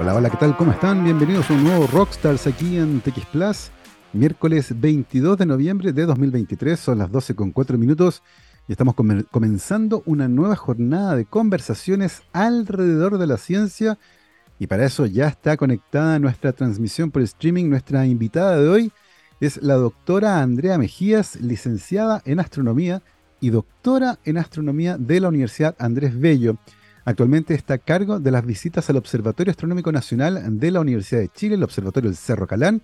[0.00, 0.56] Hola, hola, ¿qué tal?
[0.56, 1.02] ¿Cómo están?
[1.02, 3.70] Bienvenidos a un nuevo Rockstars aquí en TX Plus.
[4.12, 8.22] Miércoles 22 de noviembre de 2023, son las 12 con 4 minutos
[8.68, 13.98] y estamos comenzando una nueva jornada de conversaciones alrededor de la ciencia.
[14.60, 17.68] Y para eso ya está conectada nuestra transmisión por streaming.
[17.68, 18.92] Nuestra invitada de hoy
[19.40, 23.02] es la doctora Andrea Mejías, licenciada en astronomía
[23.40, 26.56] y doctora en astronomía de la Universidad Andrés Bello.
[27.08, 31.30] Actualmente está a cargo de las visitas al Observatorio Astronómico Nacional de la Universidad de
[31.30, 32.82] Chile, el Observatorio del Cerro Calán,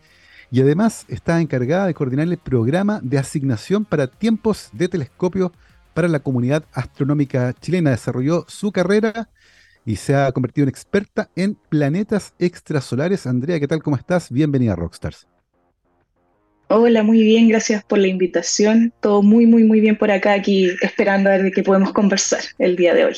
[0.51, 5.53] y además está encargada de coordinar el programa de asignación para tiempos de telescopio
[5.93, 7.91] para la comunidad astronómica chilena.
[7.91, 9.29] Desarrolló su carrera
[9.85, 13.27] y se ha convertido en experta en planetas extrasolares.
[13.27, 13.83] Andrea, ¿qué tal?
[13.83, 14.31] ¿Cómo estás?
[14.33, 15.29] Bienvenida a Rockstars.
[16.69, 18.91] Hola, muy bien, gracias por la invitación.
[19.01, 22.41] Todo muy, muy, muy bien por acá, aquí esperando a ver de qué podemos conversar
[22.57, 23.17] el día de hoy.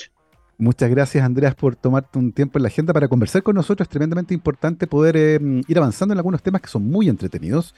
[0.59, 3.85] Muchas gracias, Andreas, por tomarte un tiempo en la agenda para conversar con nosotros.
[3.87, 5.39] Es tremendamente importante poder eh,
[5.69, 7.75] ir avanzando en algunos temas que son muy entretenidos.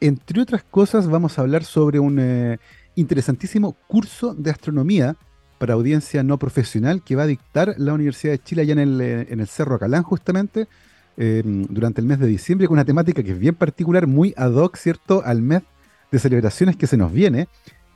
[0.00, 2.58] Entre otras cosas, vamos a hablar sobre un eh,
[2.94, 5.14] interesantísimo curso de astronomía
[5.58, 9.00] para audiencia no profesional que va a dictar la Universidad de Chile allá en el,
[9.02, 10.68] eh, Cerro Calán, justamente,
[11.14, 14.76] durante el mes de diciembre, con una temática que es bien particular, muy ad hoc,
[14.76, 15.62] ¿cierto?, al mes
[16.10, 17.48] de celebraciones que se nos viene.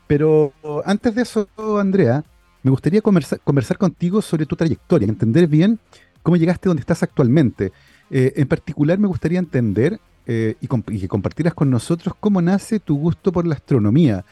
[0.07, 0.53] Pero
[0.85, 1.49] antes de eso,
[1.81, 2.25] Andrea,
[2.67, 5.79] me gustaría conversar, contigo sobre tu trayectoria, entender bien
[6.25, 7.71] cómo llegaste donde estás actualmente.
[8.11, 12.99] Eh, en particular, me gustaría entender eh, y, que compartieras con nosotros cómo nace tu
[12.99, 14.25] gusto por la astronomía.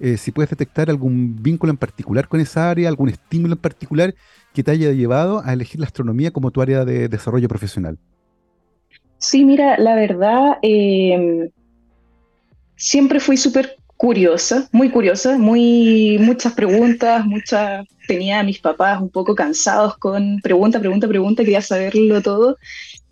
[0.00, 4.14] Eh, si puedes detectar algún vínculo en particular con esa área, algún estímulo en particular
[4.52, 7.96] que te haya llevado a elegir la astronomía como tu área de desarrollo profesional.
[9.16, 10.58] Sí, mira, la verdad,
[12.76, 19.10] siempre fui súper curiosa, muy curiosa, muy, muchas preguntas, muchas, tenía a mis papás un
[19.10, 22.58] poco cansados con pregunta, pregunta, pregunta, quería saberlo todo.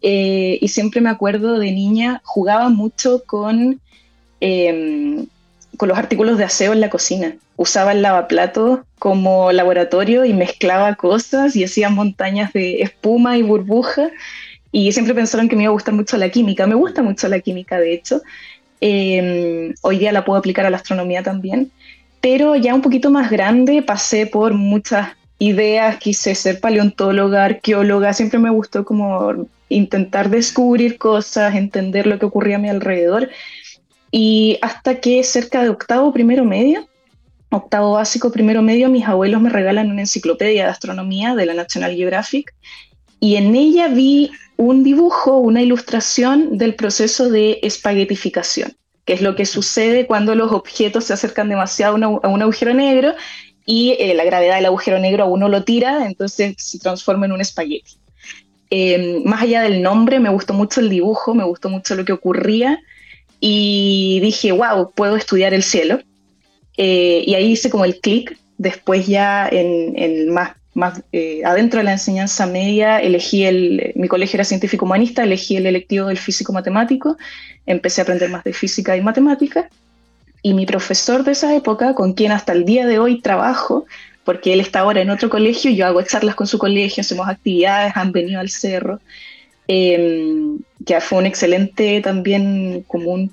[0.00, 3.80] Eh, y siempre me acuerdo de niña, jugaba mucho con,
[4.38, 5.26] em,
[5.76, 7.36] con los artículos de aseo en la cocina.
[7.56, 14.10] Usaba el lavaplato como laboratorio y mezclaba cosas y hacía montañas de espuma y burbuja.
[14.70, 16.66] Y siempre pensaron que me iba a gustar mucho la química.
[16.68, 18.22] Me gusta mucho la química, de hecho.
[18.80, 21.70] Em, hoy día la puedo aplicar a la astronomía también,
[22.20, 28.38] pero ya un poquito más grande pasé por muchas ideas, quise ser paleontóloga, arqueóloga, siempre
[28.38, 33.30] me gustó como intentar descubrir cosas, entender lo que ocurría a mi alrededor.
[34.10, 36.88] Y hasta que cerca de octavo, primero medio,
[37.50, 41.94] octavo básico, primero medio, mis abuelos me regalan una enciclopedia de astronomía de la National
[41.94, 42.54] Geographic
[43.20, 49.36] y en ella vi un dibujo, una ilustración del proceso de espaguetificación, que es lo
[49.36, 53.14] que sucede cuando los objetos se acercan demasiado a, un agujero negro
[53.64, 57.32] y eh, la gravedad del agujero negro a uno lo tira, entonces se transforma en
[57.32, 57.98] un espagueti.
[58.70, 62.12] Em, más allá del nombre, me gustó mucho el dibujo, me gustó mucho lo que
[62.12, 62.80] ocurría
[63.40, 66.00] y dije, wow, puedo estudiar el cielo.
[66.76, 68.38] Eh, y ahí hice como el clic.
[68.58, 70.55] Después ya en, en más
[71.12, 75.66] eh, adentro de la enseñanza media, elegí el, mi colegio era científico humanista, elegí el
[75.66, 77.16] electivo del físico matemático,
[77.66, 79.68] empecé a aprender más de física y matemática,
[80.42, 83.86] y mi profesor de esa época, con quien hasta el día de hoy trabajo,
[84.24, 87.96] porque él está ahora en otro colegio, yo hago charlas con su colegio, hacemos actividades,
[87.96, 89.00] han venido al cerro,
[89.68, 90.56] eh,
[91.00, 93.28] fue un excelente también, como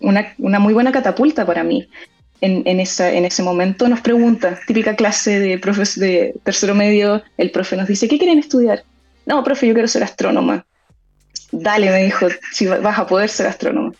[0.00, 1.88] una, una muy buena catapulta para mí
[2.40, 7.22] en, en, esa, en ese momento nos pregunta, típica clase de, profes, de tercero medio,
[7.36, 8.84] el profe nos dice, ¿qué quieren estudiar?
[9.26, 10.64] No, profe, yo quiero ser astrónoma.
[11.50, 13.92] Dale, me dijo, si vas a poder ser astrónoma.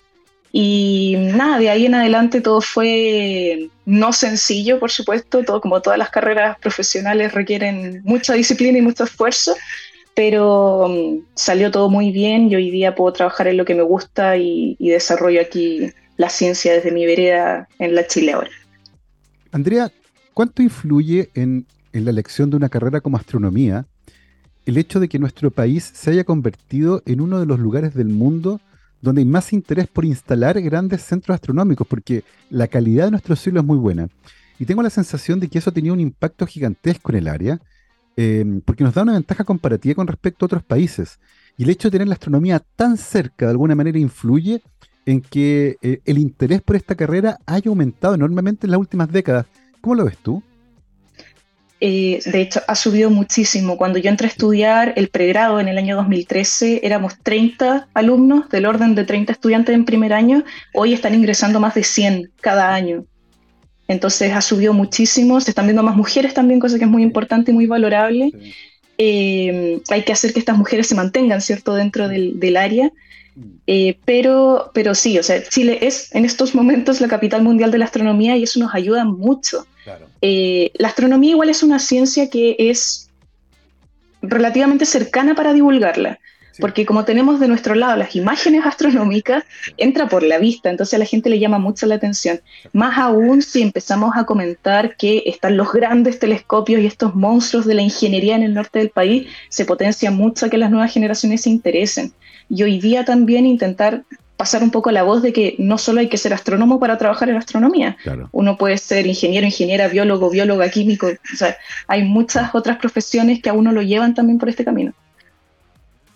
[0.51, 5.99] Y nada, de ahí en adelante todo fue no sencillo, por supuesto, todo como todas
[5.99, 9.55] las carreras profesionales requieren mucha disciplina y mucho esfuerzo,
[10.15, 13.83] pero um, salió todo muy bien y hoy día puedo trabajar en lo que me
[13.83, 18.51] gusta y, y desarrollo aquí la ciencia desde mi vereda en la Chile ahora.
[19.53, 19.91] Andrea,
[20.35, 23.87] ¿cuánto influye en, la elección de una carrera como astronomía
[24.67, 28.09] el hecho de que nuestro país se haya convertido en uno de los lugares del
[28.09, 28.61] mundo
[29.01, 33.61] donde hay más interés por instalar grandes centros astronómicos, porque la calidad de nuestro cielo
[33.61, 34.09] es muy buena.
[34.59, 37.61] Y tengo la sensación de que eso tenido un impacto gigantesco en el área,
[38.17, 41.21] eh, porque nos da una ventaja comparativa con respecto a otros países.
[41.57, 44.63] Y el hecho de tener la astronomía tan cerca de alguna manera influye
[45.09, 49.47] en que eh, el interés por esta carrera haya aumentado enormemente en las últimas décadas.
[49.81, 50.43] ¿Cómo lo ves tú?
[51.81, 53.79] Eh, de hecho, ha subido muchísimo.
[53.79, 58.67] Cuando yo entré a estudiar el pregrado en el año 2013, éramos 30 alumnos, del
[58.67, 60.45] orden de 30 estudiantes en primer año.
[60.75, 63.07] Hoy están ingresando más de 100 cada año.
[63.87, 65.41] Entonces ha subido muchísimo.
[65.41, 68.31] Se están viendo más mujeres también, cosa que es muy importante y muy valorable.
[68.99, 72.91] Eh, hay que hacer que estas mujeres se mantengan, ¿cierto?, dentro del, área.
[73.67, 77.79] Eh, pero, pero sí, o sea, Chile es en estos momentos la capital mundial de
[77.79, 79.67] la astronomía y eso nos ayuda mucho.
[80.21, 83.11] Eh, la astronomía igual es una ciencia que es
[84.23, 86.19] relativamente cercana para divulgarla
[86.59, 89.45] porque como tenemos de nuestro lado las imágenes astronómicas,
[89.77, 92.41] entra por la vista, entonces a la gente le llama mucho la atención.
[92.73, 97.75] Más aún si empezamos a comentar que están los grandes telescopios y estos monstruos de
[97.75, 101.43] la ingeniería en el norte del país, se potencia mucho a que las nuevas generaciones
[101.43, 102.13] se interesen.
[102.49, 104.05] Y hoy día también intentar
[104.37, 107.29] pasar un poco la voz de que no solo hay que ser astrónomo para trabajar
[107.29, 107.97] en astronomía.
[108.31, 111.09] Uno puede ser ingeniero, ingeniera, biólogo, bióloga, químico.
[111.09, 111.57] O sea,
[111.89, 114.93] hay muchas otras profesiones que a uno lo llevan también por este camino.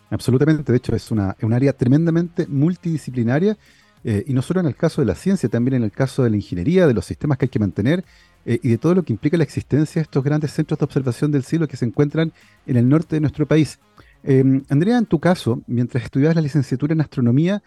[0.08, 3.56] Absolutamente, de hecho es una, un área tremendamente multidisciplinaria
[4.04, 6.30] eh, y no solo en el caso de la ciencia, también en el caso de
[6.30, 8.04] la ingeniería, de los sistemas que hay que mantener
[8.44, 11.30] eh, y de todo lo que implica la existencia de estos grandes centros de observación
[11.30, 12.32] del cielo que se encuentran
[12.66, 13.78] en el norte de nuestro país.
[14.24, 17.62] Em, Andrea, en tu caso, mientras estudiabas la licenciatura en astronomía,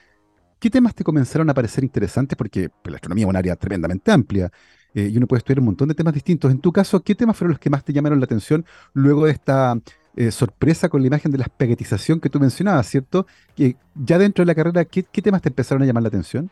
[0.59, 2.37] ¿qué temas te comenzaron a parecer interesantes?
[2.37, 4.51] Porque pues, la astronomía es un área tremendamente amplia
[4.93, 6.51] eh, y uno puede estudiar un montón de temas distintos.
[6.51, 9.33] En tu caso, ¿qué temas fueron los que más te llamaron la atención luego de
[9.33, 9.77] esta
[10.17, 13.27] eh, sorpresa con la imagen de la espaguetización que tú mencionabas, ¿cierto?
[13.53, 16.49] Que ya dentro de la carrera, ¿qué, temas te empezaron a llamar la atención?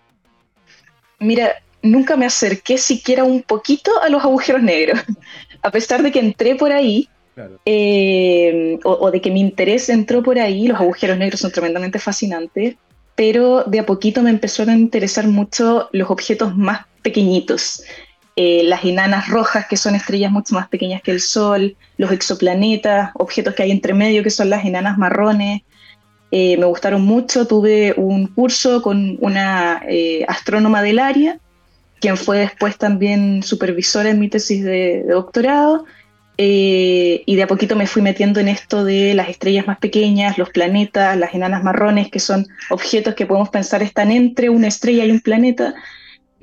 [1.20, 1.50] Mira,
[1.82, 5.00] nunca me acerqué siquiera un poquito a los agujeros negros.
[5.62, 7.08] a pesar de que entré por ahí,
[7.66, 12.76] eh, o, de que mi interés entró por ahí, los agujeros negros son tremendamente fascinantes,
[13.16, 17.84] pero de a poquito me empezaron a interesar mucho los objetos más pequeñitos.
[18.36, 23.12] Eh, las enanas rojas, que son estrellas mucho más pequeñas que el Sol, los exoplanetas,
[23.14, 25.62] objetos que hay entre medio, que son las enanas marrones.
[26.32, 31.38] Eh, me gustaron mucho, tuve un curso con una eh, astrónoma del área,
[32.00, 35.86] quien fue después también supervisora en mi tesis de, doctorado,
[36.38, 40.50] y de a poquito me fui metiendo en esto de las estrellas más pequeñas, los
[40.50, 45.12] planetas, las enanas marrones, que son objetos que podemos pensar están entre una estrella y
[45.12, 45.76] un planeta,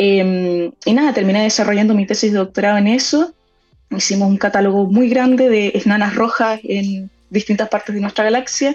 [0.02, 3.34] Em, y nada, terminé desarrollando mi tesis de doctorado en eso.
[3.90, 8.75] Hicimos un catálogo muy grande de enanas rojas en distintas partes de nuestra galaxia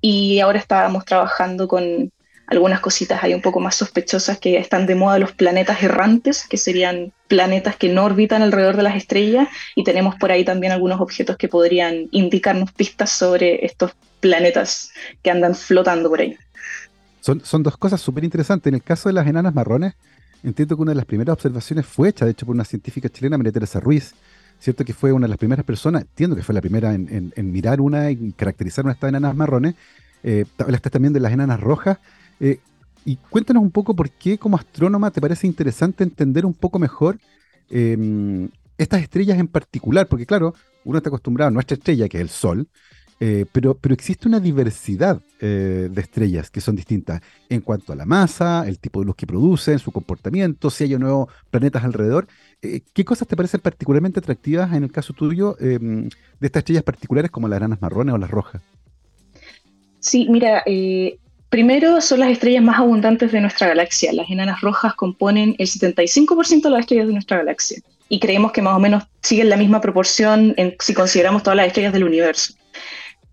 [0.00, 2.10] y ahora estábamos trabajando con
[2.46, 6.56] algunas cositas ahí un poco más sospechosas que están de moda los planetas errantes, que
[6.56, 11.00] serían planetas que no orbitan alrededor de las estrellas y tenemos por ahí también algunos
[11.00, 14.90] objetos que podrían indicarnos pistas sobre estos planetas
[15.22, 16.36] que andan flotando por ahí.
[17.20, 18.68] Son, son dos cosas súper interesantes.
[18.68, 19.94] En el caso de las enanas marrones,
[20.42, 23.38] entiendo que una de las primeras observaciones fue hecha, de hecho, por una científica chilena,
[23.38, 24.14] María Teresa Ruiz,
[24.58, 24.84] ¿cierto?
[24.84, 28.10] Que fue una de las primeras personas, entiendo que fue la primera en, mirar una
[28.10, 29.74] y caracterizar una de estas enanas marrones.
[30.24, 31.98] Eh, hablaste también de las enanas rojas.
[32.42, 32.58] Eh,
[33.04, 37.18] y cuéntanos un poco por qué como astrónoma te parece interesante entender un poco mejor
[37.70, 40.54] em, estas estrellas en particular, porque claro,
[40.84, 42.68] uno está acostumbrado a nuestra estrella, que es el Sol,
[43.20, 47.96] eh, pero, pero existe una diversidad eh, de estrellas que son distintas en cuanto a
[47.96, 52.26] la masa, el tipo de luz que producen, su comportamiento, si hay nuevos planetas alrededor.
[52.60, 56.08] Eh, ¿Qué cosas te parecen particularmente atractivas en el caso tuyo em,
[56.40, 58.60] de estas estrellas particulares como las granas marrones o las rojas?
[60.00, 60.64] Sí, mira,
[61.52, 64.10] primero son las estrellas más abundantes de nuestra galaxia.
[64.14, 67.78] Las enanas rojas componen el 75% de las estrellas de nuestra galaxia
[68.08, 71.92] y creemos que más o menos siguen la misma proporción si consideramos todas las estrellas
[71.92, 72.54] del universo.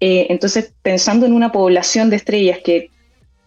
[0.01, 2.91] Eh, entonces, pensando en una población de estrellas que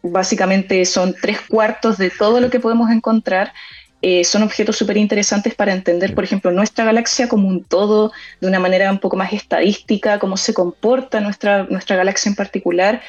[0.03, 3.53] básicamente son tres cuartos de todo lo que podemos encontrar,
[4.01, 8.11] eh, son objetos súper interesantes para entender, por ejemplo, nuestra galaxia como un todo,
[8.41, 13.03] de una manera un poco más estadística, cómo se comporta nuestra, nuestra galaxia en particular.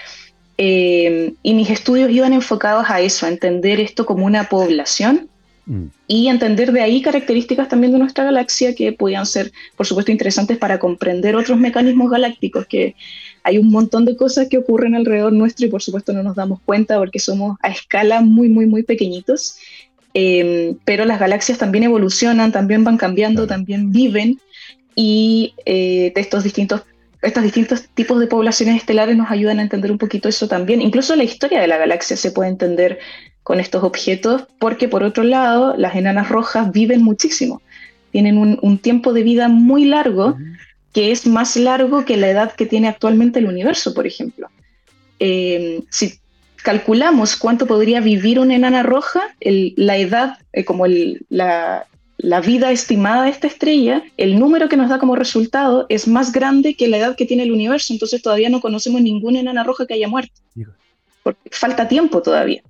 [0.58, 5.28] Eh, y mis estudios iban enfocados a eso, a entender esto como una población
[5.66, 5.86] mm.
[6.08, 10.58] y entender de ahí características también de nuestra galaxia que podían ser, por supuesto, interesantes
[10.58, 12.96] para comprender otros mecanismos galácticos que
[13.44, 16.62] hay un montón de cosas que ocurren alrededor nuestro y por supuesto no nos damos
[16.62, 19.58] cuenta porque somos a escala muy, muy, muy pequeñitos.
[20.14, 24.40] Em, pero las galaxias también evolucionan, también van cambiando, también viven
[24.96, 26.84] y eh, de estos distintos,
[27.24, 30.82] estos distintos tipos de poblaciones estelares nos ayudan a entender un poquito eso también.
[30.82, 33.00] Incluso la historia de la galaxia se puede entender
[33.44, 37.62] con estos objetos porque por otro lado las enanas rojas viven muchísimo,
[38.12, 40.38] tienen un, tiempo de vida muy largo
[40.94, 44.50] que es más largo que la edad que tiene actualmente el universo, por ejemplo.
[45.20, 46.20] Eh, si
[46.58, 50.86] calculamos cuánto podría vivir una enana roja, la edad, eh, como
[51.30, 51.88] la,
[52.40, 56.76] vida estimada de esta estrella, el número que nos da como resultado es más grande
[56.76, 59.96] que la edad que tiene el universo, entonces todavía no conocemos ninguna enana roja que
[59.96, 60.34] haya muerto.
[61.22, 62.64] Porque falta tiempo todavía.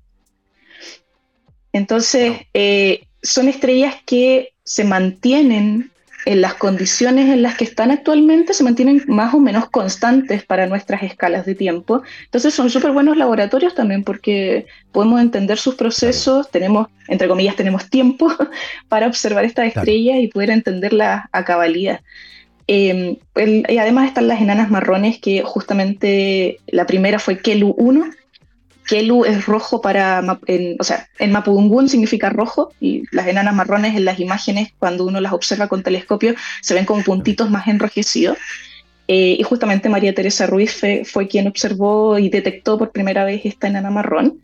[1.71, 5.91] Entonces, eh, son estrellas que se mantienen
[6.25, 10.67] en las condiciones en las que están actualmente se mantienen más o menos constantes para
[10.67, 12.01] nuestras escalas de tiempo.
[12.25, 17.89] Entonces son súper buenos laboratorios también porque podemos entender sus procesos, tenemos, entre comillas, tenemos
[17.89, 18.31] tiempo
[18.87, 22.01] para observar estas estrellas y poder entenderlas a cabalidad.
[22.67, 23.17] Em,
[23.67, 28.05] y además están las enanas marrones, que justamente la primera fue Kelu 1,
[28.93, 30.21] Kelu es rojo para,
[30.79, 35.19] o sea, en Mapudungun significa rojo y las enanas marrones en las imágenes, cuando uno
[35.19, 38.37] las observa con telescopio, se ven con puntitos más enrojecidos.
[39.07, 43.67] Eh, y justamente María Teresa Ruiz fue, quien observó y detectó por primera vez esta
[43.67, 44.43] enana marrón.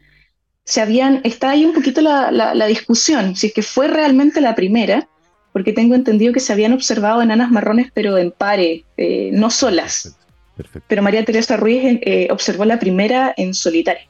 [0.63, 5.08] Se habían, está ahí un poquito la, discusión, si es que fue realmente la primera,
[5.53, 10.18] porque tengo entendido que se habían observado enanas marrones, pero en pare, eh, no solas.
[10.88, 14.09] Pero María Teresa Ruiz eh, observó la primera en solitario.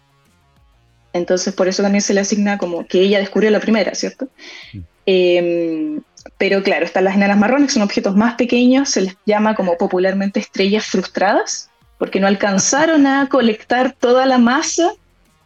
[1.14, 4.30] Entonces, por eso también se le asigna como que ella descubrió la primera, ¿cierto?
[4.74, 4.80] Mm.
[5.06, 6.02] Em,
[6.38, 9.78] pero claro, están las enanas marrones, que son objetos más pequeños, se les llama como
[9.78, 14.94] popularmente estrellas frustradas, porque no alcanzaron a colectar toda la masa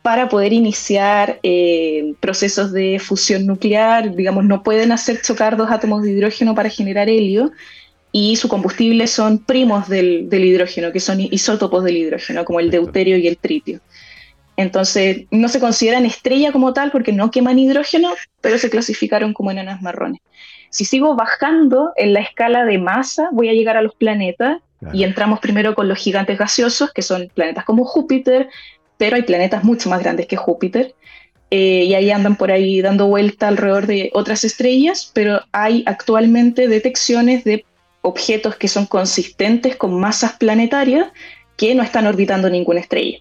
[0.01, 6.03] para poder iniciar eh, procesos de fusión nuclear, digamos, no pueden hacer chocar dos átomos
[6.03, 7.51] de hidrógeno para generar helio,
[8.12, 12.70] y su combustible son primos del, del hidrógeno, que son isótopos del hidrógeno, como el
[12.70, 13.79] deuterio y el tritio.
[14.56, 19.52] Entonces, no se consideran estrella como tal porque no queman hidrógeno, pero se clasificaron como
[19.52, 20.22] enanas marrones.
[20.70, 24.60] Si sigo bajando en la escala de masa, voy a llegar a los planetas
[24.92, 28.50] y entramos primero con los gigantes gaseosos, que son planetas como Júpiter,
[28.98, 30.94] pero hay planetas mucho más grandes que Júpiter.
[31.52, 36.68] Eh, y ahí andan por ahí dando vuelta alrededor de otras estrellas, pero hay actualmente
[36.68, 37.66] detecciones de
[38.02, 41.08] objetos que son consistentes con masas planetarias
[41.56, 43.20] que no están orbitando ninguna estrella.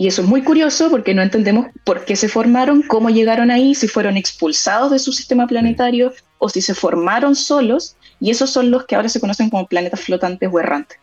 [0.00, 3.74] Y eso es muy curioso porque no entendemos por qué se formaron, cómo llegaron ahí,
[3.74, 7.96] si fueron expulsados de su sistema planetario o si se formaron solos.
[8.18, 10.96] Y esos son los que ahora se conocen como planetas flotantes o errantes.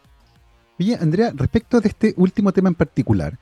[0.80, 3.38] Oye, Andrea, respecto de este último tema en particular,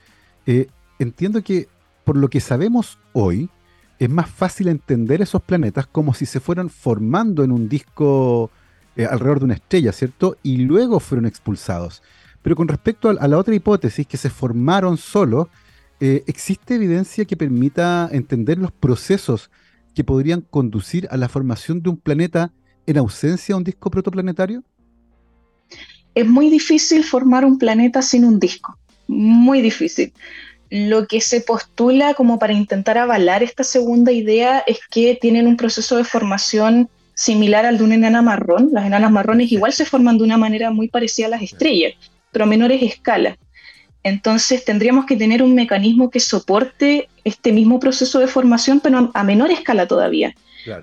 [0.45, 0.67] eh,
[0.99, 1.69] entiendo que
[2.03, 3.49] por lo que sabemos hoy,
[3.97, 8.51] es más fácil entender esos planetas como si se fueran formando en un disco
[8.97, 10.35] eh, alrededor de una estrella, ¿cierto?
[10.43, 12.03] Y luego fueron expulsados.
[12.45, 15.47] Pero con respecto a, la otra hipótesis, que se formaron solos,
[15.99, 19.49] eh, ¿existe evidencia que permita entender los procesos
[19.95, 22.53] que podrían conducir a la formación de un planeta
[22.85, 24.63] en ausencia de un disco protoplanetario?
[26.13, 30.13] Es muy difícil formar un planeta sin un disco, muy difícil.
[30.69, 35.57] Lo que se postula como para intentar avalar esta segunda idea es que tienen un
[35.57, 38.69] proceso de formación similar al de una enana marrón.
[38.71, 41.95] Las enanas marrones igual se forman de una manera muy parecida a las estrellas
[42.35, 43.37] pero a menores escalas.
[44.03, 49.23] Entonces tendríamos que tener un mecanismo que soporte este mismo proceso de formación, pero a
[49.23, 50.35] menor escala todavía.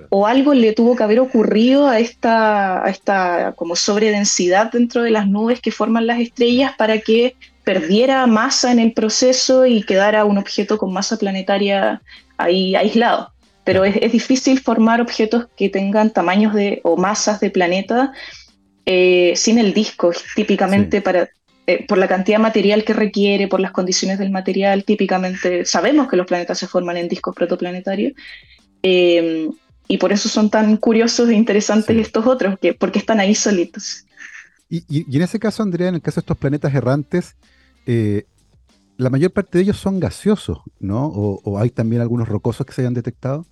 [0.09, 5.11] O algo le tuvo que haber ocurrido a esta, a esta como sobredensidad dentro de
[5.11, 10.25] las nubes que forman las estrellas para que perdiera masa en el proceso y quedara
[10.25, 12.00] un objeto con masa planetaria
[12.38, 13.30] ahí aislado.
[13.64, 18.12] Pero es, difícil formar objetos que tengan tamaños de, o masas de planeta
[18.87, 21.28] eh, sin el disco, típicamente para
[21.66, 26.09] eh, por la cantidad de material que requiere, por las condiciones del material, típicamente sabemos
[26.09, 28.12] que los planetas se forman en discos protoplanetarios.
[28.83, 29.49] Eh,
[29.87, 34.07] y por eso son tan curiosos e interesantes estos otros, que, porque están ahí solitos.
[34.69, 37.37] Y, en ese caso, Andrea, en el caso de estos planetas errantes,
[37.85, 38.25] eh,
[38.97, 41.07] la mayor parte de ellos son gaseosos, ¿no?
[41.07, 43.47] ¿O, hay también algunos rocosos que se hayan detectado?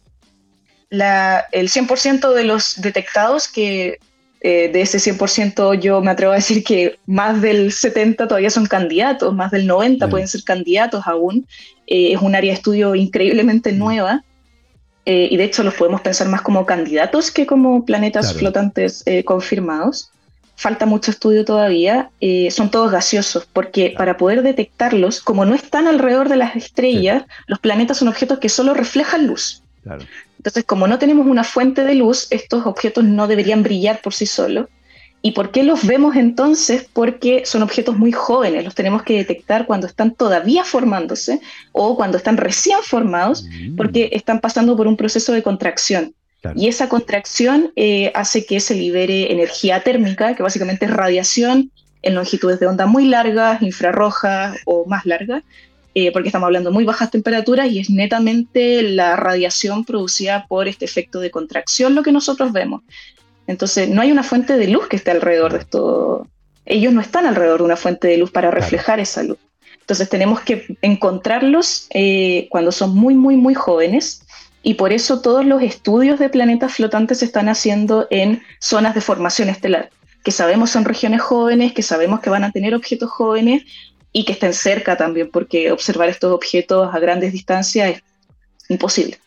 [0.90, 4.00] el 100% de los detectados que
[4.42, 8.64] eh, de ese 100% yo me atrevo a decir que más del 70 todavía son
[8.64, 11.46] candidatos, más del 90 pueden ser candidatos aún.
[11.86, 14.24] Eh, es un área de estudio increíblemente nueva
[15.04, 20.10] eh, y de hecho los podemos pensar más como candidatos que como planetas flotantes confirmados.
[20.56, 22.10] Falta mucho estudio todavía,
[22.50, 27.58] son todos gaseosos, porque para poder detectarlos, como no están alrededor de las estrellas, los
[27.60, 29.62] planetas son objetos que solo reflejan luz.
[29.82, 30.04] Claro.
[30.40, 34.24] Entonces, como no tenemos una fuente de luz, estos objetos no deberían brillar por sí
[34.24, 34.68] solos.
[35.20, 36.88] ¿Y por qué los vemos entonces?
[36.90, 41.42] Porque son objetos muy jóvenes, los tenemos que detectar cuando están todavía formándose
[41.72, 43.76] o cuando están recién formados, mm.
[43.76, 46.14] porque están pasando por un proceso de contracción.
[46.56, 51.70] Y esa contracción eh, hace que se libere energía térmica, que básicamente es radiación
[52.00, 55.42] en longitudes de onda muy largas, infrarrojas o más largas,
[55.94, 60.68] eh, porque estamos hablando de muy bajas temperaturas y es netamente la radiación producida por
[60.68, 62.82] este efecto de contracción lo que nosotros vemos.
[63.48, 66.28] Entonces, no hay una fuente de luz que esté alrededor de esto.
[66.64, 69.38] Ellos no están alrededor de una fuente de luz para reflejar esa luz.
[69.80, 74.22] Entonces, tenemos que encontrarlos eh, cuando son muy, muy, muy jóvenes.
[74.62, 79.00] y por eso todos los estudios de planetas flotantes se están haciendo en zonas de
[79.00, 79.88] formación estelar,
[80.22, 83.62] que sabemos son regiones jóvenes, que sabemos que van a tener objetos jóvenes
[84.12, 88.02] y que estén cerca también, porque observar estos objetos a grandes distancias es
[88.68, 89.18] imposible.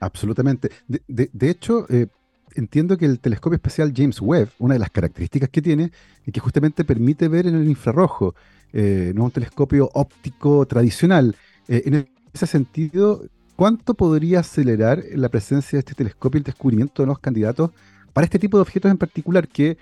[0.00, 0.70] Absolutamente.
[0.86, 2.06] De, hecho, eh,
[2.54, 5.92] entiendo que el telescopio espacial James Webb, una de las características que tiene,
[6.24, 8.34] es que justamente permite ver en el infrarrojo,
[8.72, 11.36] eh, no un telescopio óptico tradicional.
[11.68, 13.22] Eh, en ese sentido,
[13.56, 17.70] ¿cuánto podría acelerar la presencia de este telescopio el descubrimiento de los candidatos
[18.12, 19.76] para este tipo de objetos en particular que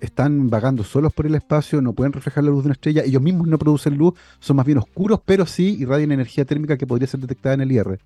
[0.00, 3.22] están vagando solos por el espacio, no pueden reflejar la luz de una estrella, ellos
[3.22, 7.06] mismos no producen luz, son más bien oscuros, pero sí irradian energía térmica que podría
[7.06, 7.98] ser detectada en el IR.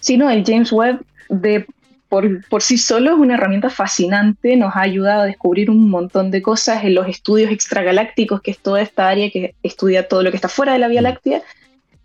[0.00, 1.66] Sí, no, el James Webb de,
[2.08, 6.30] por, por, sí solo es una herramienta fascinante, nos ha ayudado a descubrir un montón
[6.30, 10.30] de cosas en los estudios extragalácticos, que es toda esta área que estudia todo lo
[10.30, 11.04] que está fuera de la Vía mm.
[11.04, 11.42] Láctea.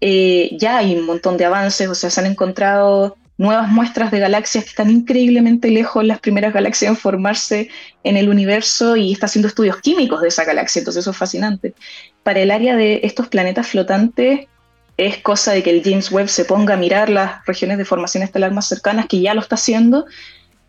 [0.01, 4.19] Eh, ya hay un montón de avances, o sea, se han encontrado nuevas muestras de
[4.19, 7.69] galaxias que están increíblemente lejos, las primeras galaxias en formarse
[8.03, 11.75] en el universo y está haciendo estudios químicos de esa galaxia, entonces eso es fascinante.
[12.23, 14.47] Para el área de estos planetas flotantes,
[14.95, 18.23] es cosa de que el James Webb se ponga a mirar las regiones de formación
[18.23, 20.05] estelar más cercanas, que ya lo está haciendo,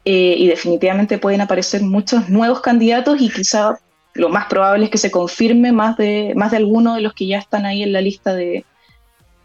[0.04, 3.78] eh, y definitivamente pueden aparecer muchos nuevos candidatos y quizá
[4.14, 7.28] lo más probable es que se confirme más de, más de alguno de los que
[7.28, 8.64] ya están ahí en la lista de,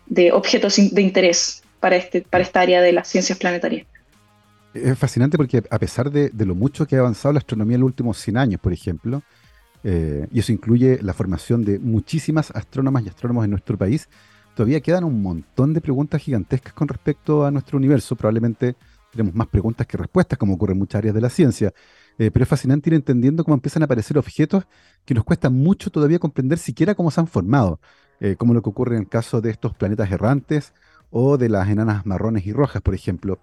[0.08, 3.86] de objetos de interés para, este, para esta área de las ciencias planetarias.
[4.74, 7.88] Es fascinante porque a pesar de, lo mucho que ha avanzado la astronomía en los
[7.88, 9.24] últimos 100 años, por ejemplo,
[9.84, 14.10] eh, y eso incluye la formación de muchísimas astrónomas y astrónomos en nuestro país,
[14.56, 18.16] todavía quedan un montón de preguntas gigantescas con respecto a nuestro universo.
[18.16, 18.76] Probablemente
[19.12, 21.74] tenemos más preguntas que respuestas, como ocurre en muchas áreas de la ciencia.
[22.20, 24.66] Eh, pero es fascinante ir entendiendo cómo empiezan a aparecer objetos
[25.06, 27.80] que nos cuesta mucho todavía comprender siquiera cómo se han formado,
[28.20, 30.74] eh, como lo que ocurre en el caso de estos planetas errantes
[31.12, 33.40] o de las enanas marrones y rojas, por ejemplo.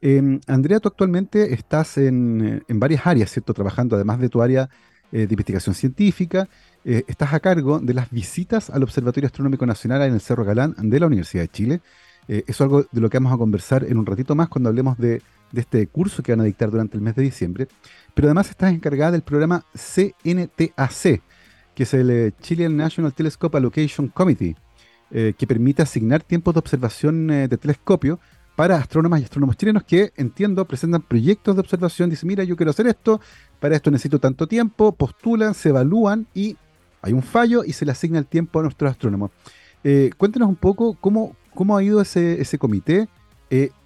[0.00, 3.54] Em, Andrea, tú actualmente estás en, varias áreas, ¿cierto?
[3.54, 4.68] Trabajando además de tu área
[5.12, 6.48] eh, de investigación científica,
[6.84, 10.74] eh, estás a cargo de las visitas al Observatorio Astronómico Nacional en el Cerro Galán
[10.78, 11.80] de la Universidad de Chile.
[12.28, 14.68] Eh, eso es algo de lo que vamos a conversar en un ratito más cuando
[14.68, 17.68] hablemos de, de este curso que van a dictar durante el mes de diciembre.
[18.14, 21.22] Pero además estás encargada del programa CNTAC,
[21.74, 24.56] que es el Chilean National Telescope Allocation Committee,
[25.10, 28.18] eh, que permite asignar tiempos de observación eh, de telescopio
[28.56, 32.70] para astrónomas y astrónomos chilenos que, entiendo, presentan proyectos de observación, dicen, mira, yo quiero
[32.70, 33.20] hacer esto,
[33.60, 36.56] para esto necesito tanto tiempo, postulan, se evalúan y
[37.02, 39.30] hay un fallo y se le asigna el tiempo a nuestros astrónomos.
[39.84, 43.08] Eh, cuéntenos un poco cómo, cómo ha ido ese, ese comité.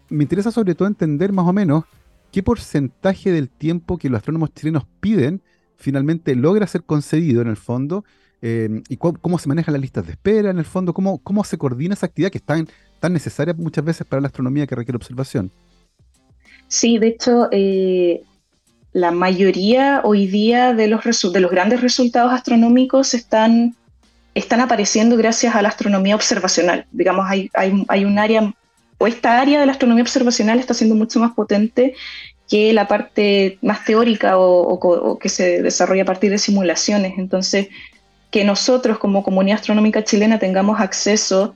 [0.09, 1.85] me interesa sobre todo entender más o menos
[2.33, 5.42] qué porcentaje del tiempo que los astrónomos chilenos piden
[5.76, 8.04] finalmente logra ser concedido en el fondo
[8.42, 11.59] Em, y cómo, se manejan las listas de espera en el fondo, cómo, cómo se
[11.59, 12.66] coordina esa actividad que es tan,
[13.12, 15.50] necesaria muchas veces para la astronomía que requiere observación.
[16.68, 18.22] Sí, de hecho, eh,
[18.92, 23.76] la mayoría hoy día de los, de los grandes resultados astronómicos están,
[24.35, 26.87] apareciendo gracias a la astronomía observacional.
[26.92, 28.55] Digamos, hay, hay, un área,
[28.98, 31.94] o esta área de la astronomía observacional está siendo mucho más potente
[32.48, 37.14] que la parte más teórica o, que se desarrolla a partir de simulaciones.
[37.16, 37.68] Entonces,
[38.30, 41.54] que nosotros como comunidad astronómica chilena tengamos acceso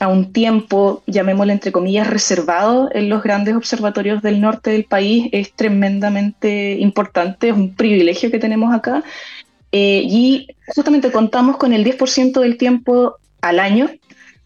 [0.00, 5.28] a un tiempo, llamémosle entre comillas, reservado en los grandes observatorios del norte del país
[5.32, 9.04] es tremendamente importante, es un privilegio que tenemos acá.
[9.70, 13.90] Eh, y justamente contamos con el 10% del tiempo al año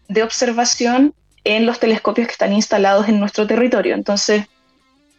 [0.07, 1.13] de observación
[1.43, 3.95] en los telescopios que están instalados en nuestro territorio.
[3.95, 4.45] Entonces,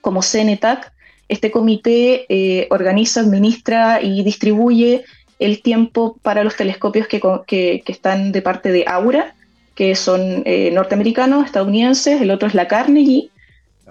[0.00, 0.92] como CNTAC,
[1.28, 5.04] este comité eh, organiza, administra y distribuye
[5.40, 9.34] el tiempo para los telescopios que, están de parte de Aura,
[9.74, 13.30] que son eh, norteamericanos, estadounidenses, el otro es la Carnegie,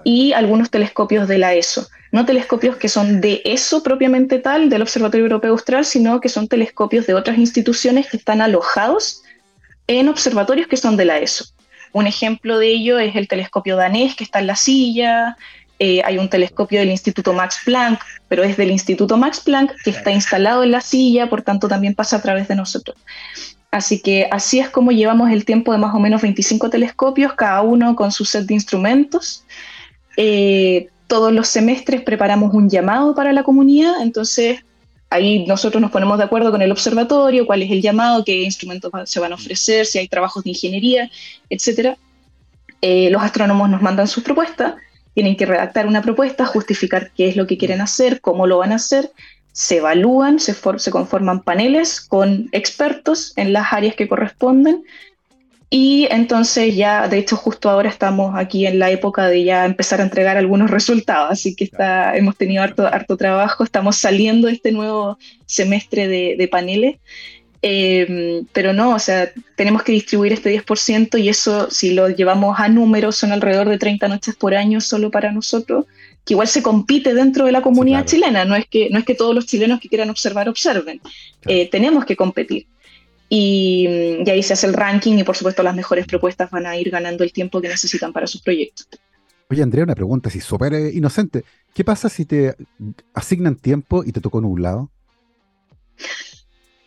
[0.04, 1.88] y algunos telescopios de la ESO.
[2.12, 6.48] No telescopios que son de ESO propiamente tal, del Observatorio Europeo Austral, sino que son
[6.48, 9.22] telescopios de otras instituciones que están alojados
[9.86, 11.44] en observatorios que son de la ESO.
[11.92, 15.36] Un ejemplo de ello es el telescopio danés que está en la silla,
[15.82, 19.88] eh, hay un telescopio del Instituto Max Planck, pero es del Instituto Max Planck que
[19.88, 22.98] está instalado en la silla, por tanto también pasa a través de nosotros.
[23.70, 27.62] Así que así es como llevamos el tiempo de más o menos 25 telescopios, cada
[27.62, 29.44] uno con su set de instrumentos.
[30.18, 34.60] Eh, todos los semestres preparamos un llamado para la comunidad, entonces
[35.08, 38.92] ahí nosotros nos ponemos de acuerdo con el observatorio, cuál es el llamado, qué instrumentos
[39.06, 41.10] se van a ofrecer, si hay trabajos de ingeniería,
[41.48, 41.96] etc.
[42.82, 44.74] Eh, los astrónomos nos mandan sus propuestas
[45.14, 48.72] tienen que redactar una propuesta, justificar qué es lo que quieren hacer, cómo lo van
[48.72, 49.10] a hacer,
[49.52, 54.84] se evalúan, se, se conforman paneles con expertos en las áreas que corresponden
[55.72, 60.00] Y entonces ya, de hecho, justo ahora estamos aquí en la época de ya empezar
[60.00, 64.54] a entregar algunos resultados, así que está, hemos tenido harto, harto trabajo, estamos saliendo de
[64.54, 66.96] este nuevo semestre de, de paneles,
[67.62, 72.58] eh, pero no, o sea, tenemos que distribuir este 10% y eso, si lo llevamos
[72.58, 75.86] a números, son alrededor de 30 noches por año solo para nosotros,
[76.24, 79.14] que igual se compite dentro de la comunidad chilena, no es, que, no es que
[79.14, 81.00] todos los chilenos que quieran observar observen,
[81.46, 82.66] eh, tenemos que competir.
[83.28, 83.86] Y,
[84.28, 87.24] ahí se hace el ranking y por supuesto las mejores propuestas van a ir ganando
[87.24, 88.88] el tiempo que necesitan para sus proyectos.
[89.48, 91.44] Oye, Andrea, una pregunta así súper eh, inocente.
[91.74, 92.54] ¿Qué pasa si te
[93.14, 94.90] asignan tiempo y te tocó nublado?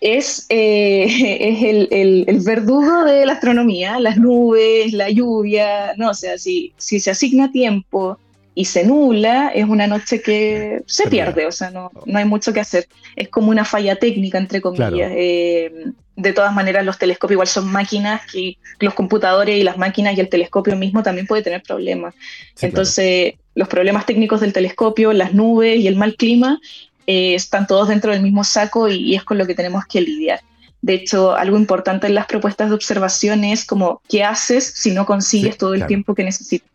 [0.05, 1.05] Es, eh,
[1.39, 6.73] es el, el, verdugo de la astronomía, las nubes, la lluvia, no, o sea, si,
[6.75, 8.19] si se asigna tiempo
[8.53, 12.51] y se nula, es una noche que se pierde, o sea, no, no hay mucho
[12.51, 12.87] que hacer.
[13.15, 15.11] Es como una falla técnica, entre comillas.
[15.15, 15.71] Eh,
[16.17, 20.19] de todas maneras, los telescopios igual son máquinas que los computadores y las máquinas y
[20.19, 22.13] el telescopio mismo también puede tener problemas.
[22.61, 26.59] Entonces, los problemas técnicos del telescopio, las nubes y el mal clima
[27.07, 30.41] eh, están todos dentro del mismo saco y, es con lo que tenemos que lidiar.
[30.81, 35.05] De hecho, algo importante en las propuestas de observación es como, ¿qué haces si no
[35.05, 36.69] consigues todo el tiempo que necesitas?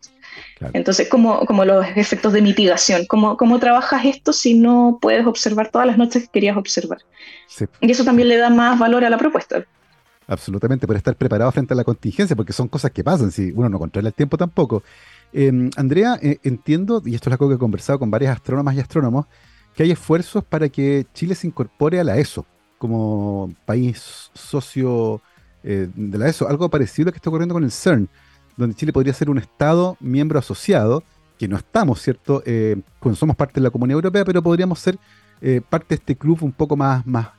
[0.73, 5.69] Entonces, como, como los efectos de mitigación, ¿cómo, ¿cómo trabajas esto si no puedes observar
[5.69, 6.99] todas las noches que querías observar?
[7.79, 9.63] Y eso también le da más valor a la propuesta.
[10.27, 13.69] Absolutamente, por estar preparado frente a la contingencia, porque son cosas que pasan, si uno
[13.69, 14.83] no controla el tiempo tampoco.
[15.31, 18.79] Em, Andrea, eh, entiendo, y esto es algo que he conversado con varias astrónomas y
[18.79, 19.25] astrónomos,
[19.79, 22.45] que hay esfuerzos para que Chile se incorpore a la ESO
[22.77, 25.21] como país socio
[25.63, 28.09] eh, de la ESO, algo parecido a lo que está ocurriendo con el CERN
[28.57, 31.01] donde Chile podría ser un Estado miembro asociado,
[31.37, 32.43] que no estamos, ¿cierto?
[32.45, 34.99] Eh, pues somos parte de la Comunidad Europea, pero podríamos ser
[35.39, 37.29] eh, parte de este club un poco más, más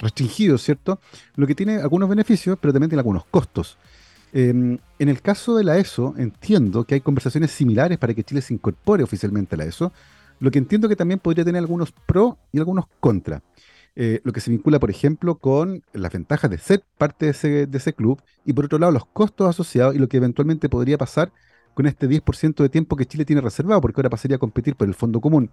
[0.00, 0.98] restringido, ¿cierto?
[1.36, 3.78] Lo que tiene algunos beneficios, pero también tiene algunos costos.
[4.32, 8.42] Em, en el caso de la ESO, entiendo que hay conversaciones similares para que Chile
[8.42, 9.92] se incorpore oficialmente a la ESO,
[10.40, 13.42] lo que entiendo que también podría tener algunos pro y algunos contra.
[13.96, 17.92] Eh, lo que se vincula, por ejemplo, con las ventajas de ser parte de ese,
[17.92, 21.32] club y por otro lado los costos asociados y lo que eventualmente podría pasar
[21.74, 24.88] con este 10% de tiempo que Chile tiene reservado, porque ahora pasaría a competir por
[24.88, 25.50] el fondo común.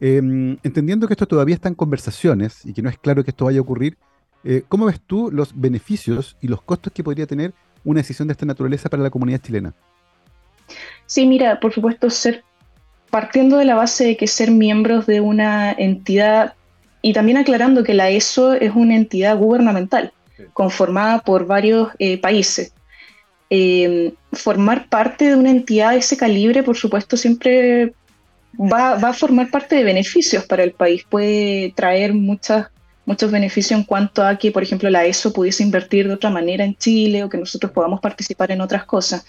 [0.00, 3.44] Em, entendiendo que esto todavía está en conversaciones y que no es claro que esto
[3.44, 3.96] vaya a ocurrir,
[4.44, 7.52] eh, ¿cómo ves tú los beneficios y los costos que podría tener
[7.84, 9.74] una decisión de esta naturaleza para la comunidad chilena?
[11.06, 12.44] Sí, mira, por supuesto, ser
[13.12, 16.54] partiendo de la base de que ser miembros de una entidad
[17.02, 20.14] y también aclarando que la ESO es una entidad gubernamental
[20.54, 22.72] conformada por varios eh, países.
[23.50, 27.92] Eh, formar parte de una entidad de ese calibre, por supuesto, siempre
[28.58, 31.04] va, a formar parte de beneficios para el país.
[31.06, 32.68] Puede traer muchas,
[33.04, 36.64] muchos beneficios en cuanto a que, por ejemplo, la ESO pudiese invertir de otra manera
[36.64, 39.26] en Chile o que nosotros podamos participar en otras cosas.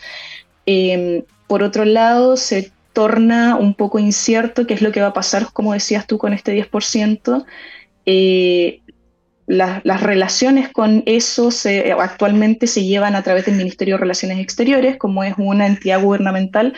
[0.66, 5.14] Eh, por otro lado, se torna un poco incierto qué es lo que va a
[5.14, 7.46] pasar, como decías tú, con este 10%.
[8.06, 8.80] Eh,
[9.46, 11.50] las relaciones con eso
[12.00, 16.74] actualmente se llevan a través del Ministerio de Relaciones Exteriores, como es una entidad gubernamental,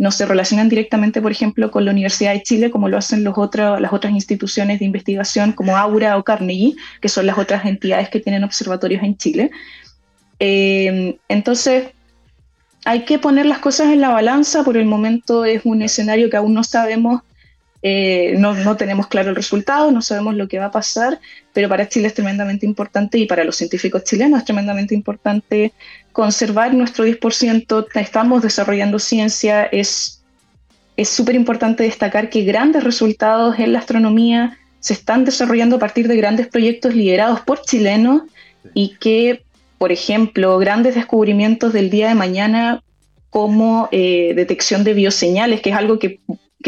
[0.00, 3.36] no se relacionan directamente, por ejemplo, con la Universidad de Chile, como lo hacen los
[3.54, 8.20] las otras instituciones de investigación, como Aura o Carnegie, que son las otras entidades que
[8.20, 9.50] tienen observatorios en Chile.
[10.38, 11.90] Eh, entonces,
[12.84, 14.64] hay que poner las cosas en la balanza.
[14.64, 17.22] Por el momento es un escenario que aún no sabemos,
[17.82, 21.20] eh, no, no, tenemos claro el resultado, no sabemos lo que va a pasar,
[21.52, 25.72] pero para Chile es tremendamente importante y para los científicos chilenos es tremendamente importante
[26.12, 27.86] conservar nuestro 10%.
[27.94, 30.20] Estamos desarrollando ciencia, es
[31.00, 36.06] es súper importante destacar que grandes resultados en la astronomía se están desarrollando a partir
[36.08, 38.24] de grandes proyectos liderados por chilenos
[38.74, 39.42] y que
[39.80, 42.82] por ejemplo, grandes descubrimientos del día de mañana
[43.30, 46.20] como eh, detección de bioseñales, que es algo que,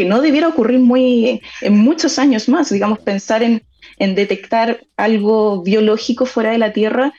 [0.03, 2.71] no debiera ocurrir muy, en muchos años más.
[2.71, 3.61] Digamos, pensar en,
[3.99, 7.13] en detectar algo biológico fuera de la Tierra,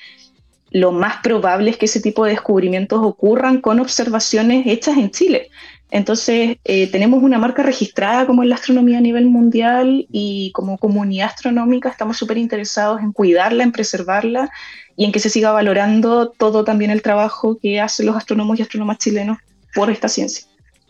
[0.72, 5.50] lo más probable es que ese tipo de descubrimientos ocurran con observaciones hechas en Chile.
[5.94, 10.76] Entonces, eh, tenemos una marca registrada como en la astronomía a nivel mundial y como
[10.76, 14.50] comunidad astronómica estamos súper interesados en cuidarla, en preservarla
[14.96, 18.62] y en que se siga valorando todo también el trabajo que hacen los astrónomos y
[18.62, 19.38] astrónomas chilenos
[19.72, 20.44] por esta ciencia.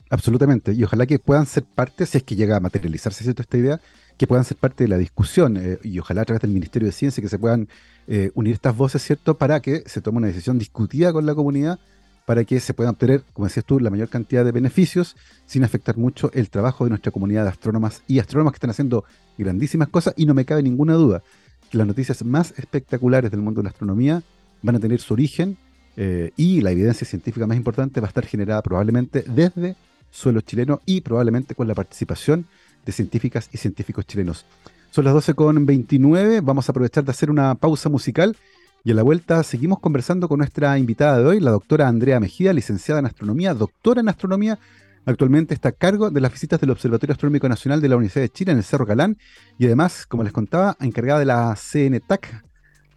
[0.09, 3.43] Absolutamente, y ojalá que puedan ser parte, si es que llega a materializarse ¿cierto?
[3.43, 3.81] esta idea,
[4.17, 6.93] que puedan ser parte de la discusión eh, y ojalá a través del Ministerio de
[6.93, 7.69] Ciencia que se puedan
[8.07, 9.37] eh, unir estas voces, ¿cierto?
[9.37, 11.79] Para que se tome una decisión discutida con la comunidad
[12.27, 15.97] para que se puedan obtener, como decías tú, la mayor cantidad de beneficios sin afectar
[15.97, 19.05] mucho el trabajo de nuestra comunidad de astrónomas y astrónomas que están haciendo
[19.37, 21.23] grandísimas cosas y no me cabe ninguna duda
[21.71, 24.23] que las noticias más espectaculares del mundo de la astronomía
[24.63, 25.59] van a tener su origen
[25.97, 29.77] eh, y la evidencia científica más importante va a estar generada probablemente desde
[30.11, 32.47] suelo chileno y probablemente con la participación
[32.87, 34.47] de científicas y científicos chilenos.
[34.91, 38.37] Son las 12.29, vamos a aprovechar de hacer una pausa musical
[38.87, 42.53] y a la vuelta seguimos conversando con nuestra invitada de hoy, la doctora Andrea Mejía,
[42.53, 44.59] licenciada en astronomía, doctora en astronomía,
[45.07, 48.29] actualmente está a cargo de las visitas del Observatorio Astronómico Nacional de la Universidad de
[48.29, 49.16] Chile en el Cerro Calán
[49.59, 52.44] y además, como les contaba, encargada de la CNTAC,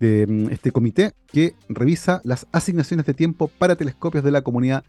[0.01, 4.83] de mm, este comité que revisa las asignaciones de tiempo para telescopios de la comunidad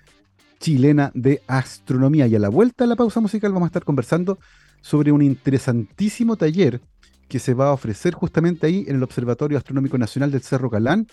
[0.59, 2.27] chilena de astronomía.
[2.27, 4.41] Y a la vuelta de la pausa musical vamos a estar conversando
[4.81, 6.81] sobre un interesantísimo taller
[7.29, 11.07] que se va a ofrecer justamente ahí en el Observatorio Astronómico Nacional del Cerro Calán,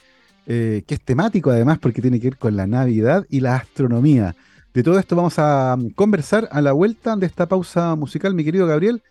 [0.48, 4.36] eh, que es temático además porque tiene que ver con la Navidad y la astronomía.
[4.74, 8.44] De todo esto vamos a mm, conversar a la vuelta de esta pausa musical, mi
[8.44, 9.02] querido Gabriel.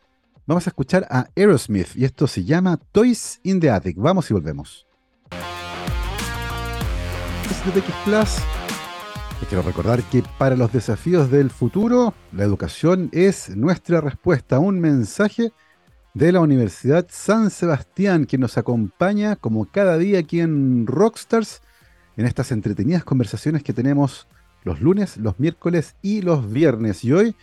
[0.46, 3.96] Vamos a escuchar a Aerosmith y esto se llama Toys in the Attic.
[3.96, 4.86] Vamos y volvemos.
[8.04, 8.36] Plus.
[9.48, 14.58] quiero recordar que para los desafíos del futuro, la educación es nuestra respuesta.
[14.58, 15.50] Un mensaje
[16.14, 21.60] de la Universidad San Sebastián que nos acompaña como cada día aquí en Rockstars
[22.16, 24.28] en estas entretenidas conversaciones que tenemos
[24.62, 27.04] los lunes, los miércoles y los viernes.
[27.04, 27.36] Y hoy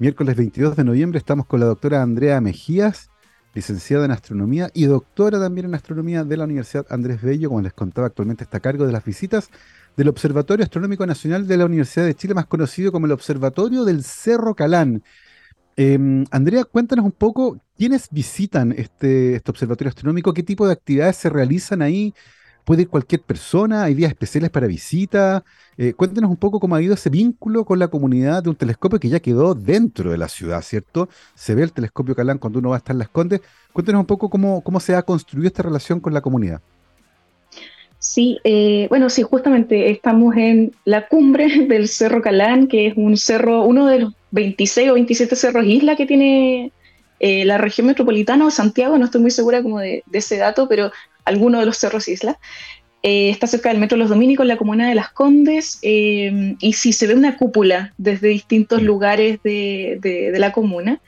[0.00, 3.10] Miércoles 22 de noviembre estamos con la doctora Andrea Mejías,
[3.54, 7.72] licenciada en astronomía y doctora también en astronomía de la Universidad Andrés Bello, como les
[7.72, 9.50] contaba actualmente está a cargo de las visitas
[9.96, 14.04] del Observatorio Astronómico Nacional de la Universidad de Chile, más conocido como el Observatorio del
[14.04, 15.02] Cerro Calán.
[15.80, 21.14] Em, Andrea, cuéntanos un poco quiénes visitan este, este observatorio astronómico, qué tipo de actividades
[21.14, 22.12] se realizan ahí,
[22.64, 25.44] puede ir cualquier persona, hay días especiales para visita.
[25.76, 28.98] Eh, cuéntenos un poco cómo ha ido ese vínculo con la comunidad de un telescopio
[28.98, 31.08] que ya quedó dentro de la ciudad, ¿cierto?
[31.36, 33.40] Se ve el telescopio Calán cuando uno va a estar en Las Condes.
[33.72, 36.60] Cuéntenos un poco cómo, cómo se ha construido esta relación con la comunidad.
[38.00, 43.16] Sí, eh, bueno, sí, justamente estamos en la cumbre del Cerro Calán, que es un
[43.16, 46.72] cerro, uno de los 26 o 27 cerros isla que tiene
[47.20, 50.68] eh, la región metropolitana o Santiago, no estoy muy segura como de, de, ese dato,
[50.68, 50.92] pero
[51.24, 52.38] alguno de los cerros isla.
[53.02, 56.72] Eh, está cerca del Metro Los Dominicos, en la comuna de Las Condes, eh, y
[56.72, 61.00] sí se ve una cúpula desde distintos lugares de, la comuna.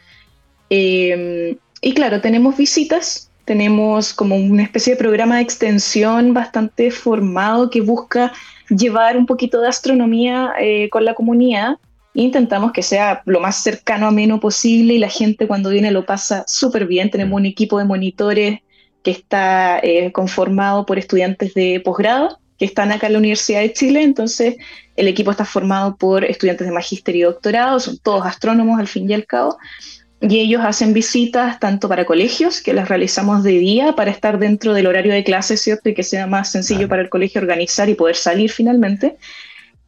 [0.70, 7.70] Eh, y claro, tenemos visitas, tenemos como una especie de programa de extensión bastante formado
[7.70, 8.32] que busca
[8.68, 10.52] llevar un poquito de astronomía
[10.90, 11.78] con la comunidad.
[12.14, 16.04] Intentamos que sea lo más cercano a menos posible y la gente cuando viene lo
[16.06, 17.10] pasa súper bien.
[17.10, 18.60] Tenemos un equipo de monitores
[19.02, 23.72] que está eh, conformado por estudiantes de posgrado que están acá en la Universidad de
[23.72, 24.56] Chile, entonces
[24.94, 29.08] el equipo está formado por estudiantes de magíster y doctorado, son todos astrónomos al fin
[29.08, 29.56] y al cabo,
[30.20, 34.74] y ellos hacen visitas tanto para colegios, que las realizamos de día para estar dentro
[34.74, 35.88] del horario de clases, ¿cierto?
[35.88, 39.16] Y que sea más sencillo para el colegio organizar y poder salir finalmente.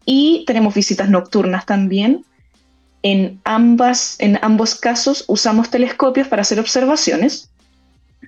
[0.04, 2.24] Y tenemos visitas nocturnas también.
[3.02, 7.50] En, ambas, en ambos casos usamos telescopios para hacer observaciones.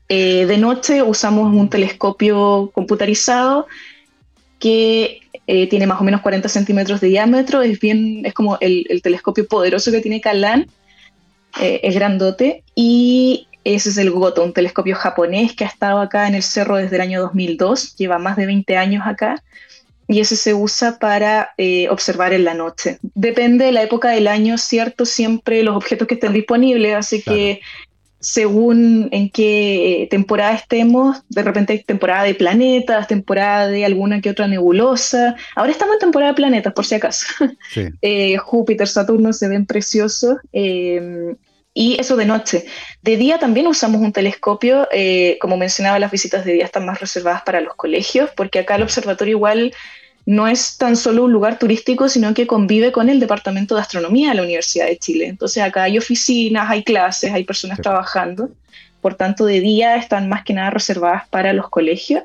[0.08, 3.66] Eh, de noche usamos un telescopio computarizado
[4.58, 9.00] que eh, tiene más o menos 40 centímetros de diámetro, es, bien, es como el,
[9.02, 10.66] telescopio poderoso que tiene Kalan,
[11.60, 16.28] eh, es grandote, y ese es el Goto, un telescopio japonés que ha estado acá
[16.28, 19.42] en el cerro desde el año 2002, lleva más de 20 años acá,
[20.08, 21.54] y ese se usa para
[21.90, 22.98] observar en la noche.
[23.14, 25.06] Depende de la época del año, ¿cierto?
[25.06, 27.60] Siempre los objetos que estén disponibles, así que
[28.24, 34.30] según en qué temporada estemos, de repente hay temporada de planetas, temporada de alguna que
[34.30, 35.36] otra nebulosa.
[35.54, 37.26] Ahora estamos en temporada de planetas, por si acaso.
[38.00, 40.38] Eh, Júpiter, Saturno se ven preciosos.
[40.52, 41.34] Eh,
[41.74, 42.66] y eso de noche.
[43.02, 47.00] De día también usamos un telescopio, eh, como mencionaba, las visitas de día están más
[47.00, 49.74] reservadas para los colegios, porque acá el observatorio igual
[50.26, 54.30] no es tan solo un lugar turístico, sino que convive con el Departamento de Astronomía
[54.30, 55.26] de la Universidad de Chile.
[55.26, 58.48] Entonces acá hay oficinas, hay clases, hay personas trabajando.
[59.02, 62.22] Por tanto, de día están más que nada reservadas para los colegios.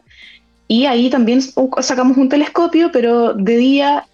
[0.67, 1.41] Y ahí también
[1.81, 4.05] sacamos un telescopio, pero de día,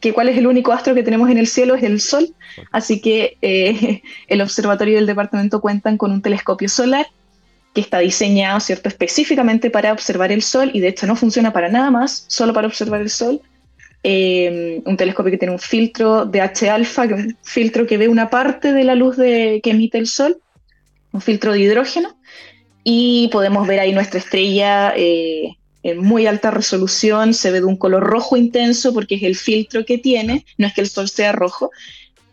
[0.00, 2.28] que cuál es el único astro que tenemos en el cielo es el Sol.
[2.72, 7.06] Así que eh, el observatorio del departamento cuentan con un telescopio solar
[7.74, 11.68] que está diseñado, ¿cierto?, específicamente para observar el Sol y de hecho no funciona para
[11.68, 13.40] nada más, solo para observar el Sol.
[14.02, 18.72] Eh, un telescopio que tiene un filtro de H-alfa, un filtro que ve una parte
[18.72, 20.38] de la luz de, que emite el Sol,
[21.12, 22.16] un filtro de hidrógeno,
[22.82, 25.56] y podemos ver ahí nuestra estrella eh,
[25.90, 29.84] en muy alta resolución, se ve de un color rojo intenso porque es el filtro
[29.84, 31.70] que tiene, no es que el Sol sea rojo.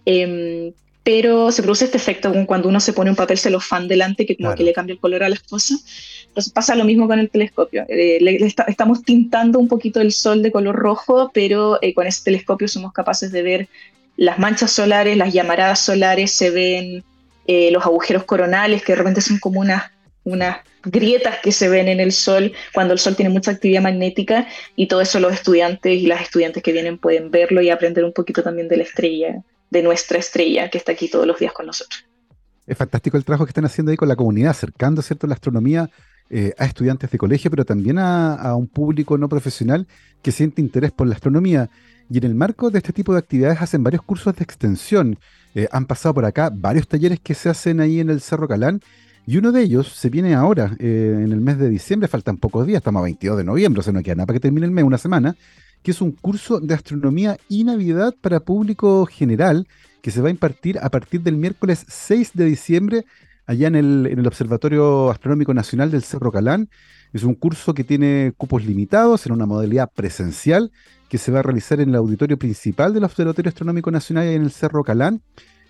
[0.05, 4.37] Em, pero se produce este efecto cuando uno se pone un papel celofán delante que
[4.37, 5.85] como que le cambia el color a las cosas.
[6.27, 7.85] Entonces pasa lo mismo con el telescopio.
[7.89, 8.19] Eh,
[8.67, 12.93] estamos tintando un poquito el sol de color rojo, pero eh, con ese telescopio somos
[12.93, 13.69] capaces de ver
[14.15, 17.03] las manchas solares, las llamaradas solares, se ven
[17.45, 19.91] eh, los agujeros coronales, que de repente son como unas,
[20.23, 24.47] unas grietas que se ven en el sol cuando el sol tiene mucha actividad magnética
[24.75, 28.13] y todo eso los estudiantes y las estudiantes que vienen pueden verlo y aprender un
[28.13, 31.65] poquito también de la estrella de nuestra estrella que está aquí todos los días con
[31.65, 32.05] nosotros.
[32.65, 35.27] Es fantástico el trabajo que están haciendo ahí con la comunidad, acercando ¿cierto?
[35.27, 35.89] la astronomía
[36.29, 39.85] eh, a estudiantes de colegio, pero también a, un público no profesional
[40.21, 41.69] que siente interés por la astronomía.
[42.09, 45.19] Y en el marco de este tipo de actividades hacen varios cursos de extensión.
[45.55, 48.81] Eh, han pasado por acá varios talleres que se hacen ahí en el Cerro Calán.
[49.25, 52.67] Y uno de ellos se viene ahora, eh, en el mes de diciembre, faltan pocos
[52.67, 54.71] días, estamos a 22 de noviembre, o sea, no queda nada para que termine el
[54.71, 55.35] mes, una semana,
[55.81, 59.67] que es un curso de astronomía y Navidad para público general
[60.01, 63.05] que se va a impartir a partir del miércoles 6 de diciembre
[63.45, 66.69] allá en el, Observatorio Astronómico Nacional del Cerro Calán.
[67.13, 70.71] Es un curso que tiene cupos limitados en una modalidad presencial
[71.09, 74.51] que se va a realizar en el auditorio principal del Observatorio Astronómico Nacional en el
[74.51, 75.21] Cerro Calán.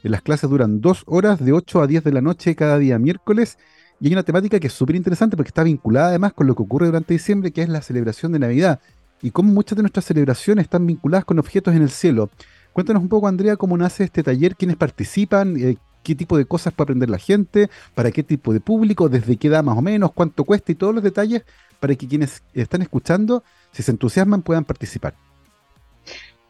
[0.10, 3.58] Las clases duran dos horas de 8 a 10 de la noche cada día miércoles
[4.02, 6.63] y hay una temática que es súper interesante porque está vinculada además con lo que
[6.63, 8.82] ocurre durante diciembre, que es la celebración de Navidad
[9.22, 12.30] y cómo muchas de nuestras celebraciones están vinculadas con objetos en el cielo.
[12.74, 16.74] Cuéntanos un poco, Andrea, cómo nace este taller, quiénes participan, eh, qué tipo de cosas
[16.74, 20.12] puede aprender la gente, para qué tipo de público, desde qué edad más o menos,
[20.12, 21.44] cuánto cuesta y todos los detalles
[21.80, 25.16] para que quienes están escuchando, si se entusiasman, puedan participar.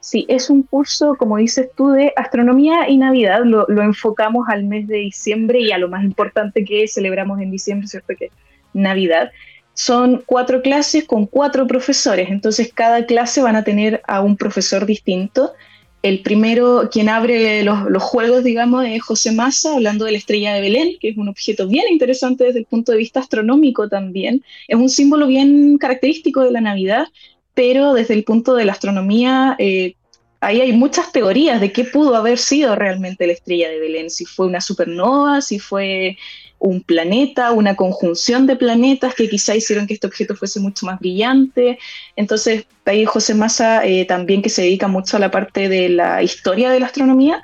[0.03, 3.45] Sí, es un curso, como dices tú, de astronomía y Navidad.
[3.45, 7.51] Lo, lo, enfocamos al mes de diciembre y a lo más importante que celebramos en
[7.51, 8.13] diciembre, ¿cierto?
[8.19, 8.29] Que
[8.73, 9.31] Navidad
[9.73, 14.85] son cuatro clases con cuatro profesores, entonces cada clase van a tener a un profesor
[14.85, 15.53] distinto.
[16.01, 20.59] El primero, quien abre los, juegos, digamos, es José Massa, hablando de la estrella de
[20.59, 24.43] Belén, que es un objeto bien interesante desde el punto de vista astronómico también.
[24.67, 27.07] Es un símbolo bien característico de la Navidad,
[27.53, 29.95] pero desde el punto de la astronomía, eh,
[30.41, 34.25] ahí hay muchas teorías de qué pudo haber sido realmente la estrella de Belén, si
[34.25, 36.17] fue una supernova, si fue
[36.63, 40.97] un planeta, una conjunción de planetas que quizá hicieron que este objeto fuese mucho más
[40.97, 41.77] brillante.
[42.15, 46.23] Entonces, ahí José Massa, eh, también que se dedica mucho a la parte de la
[46.23, 47.41] historia de la astronomía,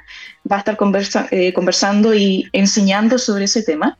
[0.49, 0.77] va a estar
[1.31, 3.97] eh, conversando y enseñando sobre ese tema.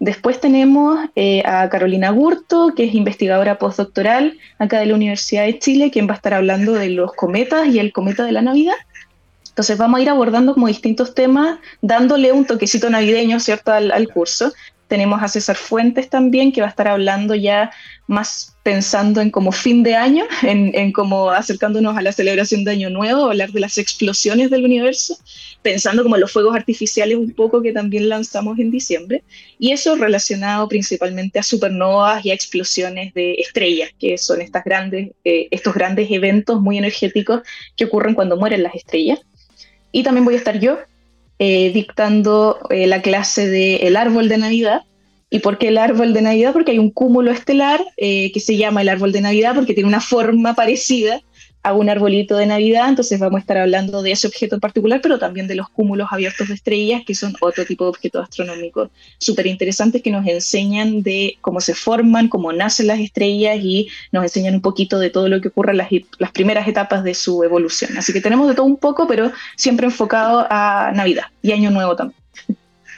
[0.00, 5.58] Después tenemos eh, a Carolina Gurto, que es investigadora postdoctoral acá de la Universidad de
[5.58, 8.76] Chile, quien va a estar hablando de los cometas y el cometa de la Navidad.
[9.50, 14.54] Entonces vamos a ir abordando como distintos temas, dándole un toquecito navideño, ¿cierto?, al, curso.
[14.90, 17.70] Tenemos a César Fuentes también, que va a estar hablando ya
[18.08, 22.72] más pensando en como fin de año, en, en como acercándonos a la celebración de
[22.72, 25.16] Año Nuevo, hablar de las explosiones del universo,
[25.62, 29.22] pensando como los fuegos artificiales un poco que también lanzamos en diciembre,
[29.60, 35.12] y eso relacionado principalmente a supernovas y a explosiones de estrellas, que son estas grandes,
[35.24, 37.42] eh, estos grandes eventos muy energéticos
[37.76, 39.20] que ocurren cuando mueren las estrellas.
[39.92, 40.78] Y también voy a estar yo
[41.42, 44.82] eh, dictando eh, la clase de El árbol de Navidad.
[45.30, 46.52] ¿Y por qué el árbol de Navidad?
[46.52, 49.88] Porque hay un cúmulo estelar eh, que se llama el árbol de Navidad porque tiene
[49.88, 51.22] una forma parecida
[51.62, 55.00] a un arbolito de Navidad, entonces vamos a estar hablando de ese objeto en particular,
[55.02, 58.90] pero también de los cúmulos abiertos de estrellas, que son otro tipo de objetos astronómicos
[59.18, 64.24] súper interesantes que nos enseñan de cómo se forman, cómo nacen las estrellas y nos
[64.24, 67.44] enseñan un poquito de todo lo que ocurre en las, las primeras etapas de su
[67.44, 67.96] evolución.
[67.98, 71.94] Así que tenemos de todo un poco, pero siempre enfocado a Navidad y Año Nuevo
[71.94, 72.20] también.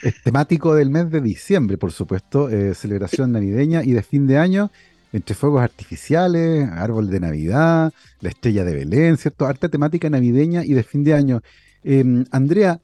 [0.02, 4.36] Es temático del mes de diciembre, por supuesto, eh, celebración navideña y de fin de
[4.36, 4.72] año
[5.12, 9.46] entre fuegos artificiales, árbol de Navidad, la estrella de Belén, ¿cierto?
[9.46, 11.42] Harta temática navideña y de fin de año.
[11.84, 12.80] Em, Andrea,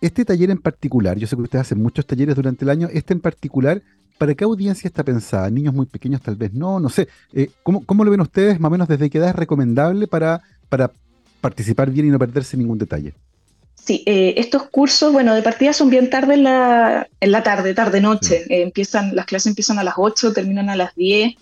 [0.00, 3.12] este taller en particular, yo sé que ustedes hacen muchos talleres durante el año, este
[3.12, 3.82] en particular,
[4.18, 5.50] ¿para qué audiencia está pensada?
[5.50, 6.80] ¿Niños muy pequeños tal vez no?
[6.80, 7.08] No sé.
[7.32, 10.90] Eh, ¿cómo, lo ven ustedes, más o menos, desde qué edad es recomendable para, para
[11.40, 13.14] participar bien y no perderse ningún detalle?
[13.74, 17.72] Sí, eh, estos cursos, bueno, de partida son bien tarde en la, en la tarde,
[17.72, 18.44] tarde-noche.
[18.48, 21.34] Eh, empiezan, las clases empiezan a las 8, terminan a las 10.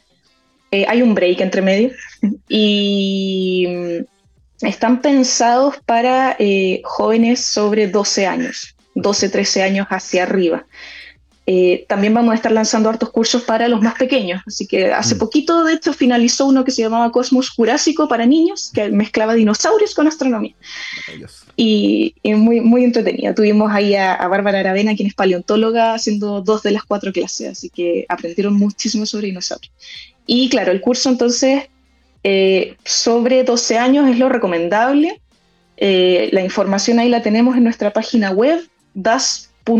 [0.70, 1.90] Eh, hay un break entre medio
[2.48, 3.66] y
[4.60, 10.66] están pensados para eh, jóvenes sobre 12 años, 12, 13 años hacia arriba.
[11.46, 15.14] Eh, también vamos a estar lanzando hartos cursos para los más pequeños, así que hace
[15.14, 15.18] mm.
[15.18, 19.94] poquito de hecho finalizó uno que se llamaba Cosmos Jurásico para niños, que mezclaba dinosaurios
[19.94, 20.54] con astronomía.
[21.54, 23.34] Y, muy, muy entretenida.
[23.34, 27.50] Tuvimos ahí a, a, Bárbara Aravena, quien es paleontóloga, haciendo dos de las cuatro clases,
[27.50, 29.70] así que aprendieron muchísimo sobre dinosaurios.
[30.26, 31.68] Y claro, el curso entonces
[32.22, 35.20] eh, sobre 12 años es lo recomendable.
[35.76, 38.60] Eh, la información ahí la tenemos en nuestra página web.
[38.94, 39.72] das.uchile.cl,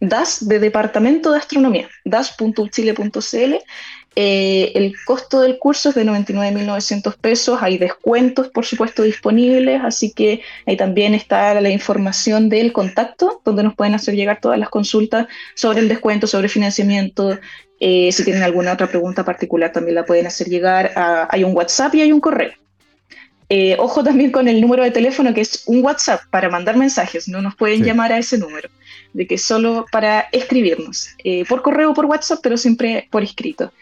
[0.00, 3.54] das de Departamento de Astronomía, das.uchile.cl.
[4.20, 10.10] Eh, el costo del curso es de 99.900 pesos, hay descuentos por supuesto disponibles, así
[10.10, 14.70] que ahí también está la información del contacto, donde nos pueden hacer llegar todas las
[14.70, 17.38] consultas sobre el descuento, sobre financiamiento.
[17.80, 20.92] Eh, si tienen alguna otra pregunta particular también la pueden hacer llegar.
[21.30, 22.52] hay un WhatsApp y hay un correo.
[23.50, 27.28] Eh, ojo también con el número de teléfono, que es un WhatsApp para mandar mensajes,
[27.28, 28.68] no nos pueden llamar a ese número,
[29.14, 33.72] de que solo para escribirnos, eh, por correo o por WhatsApp, pero siempre por escrito.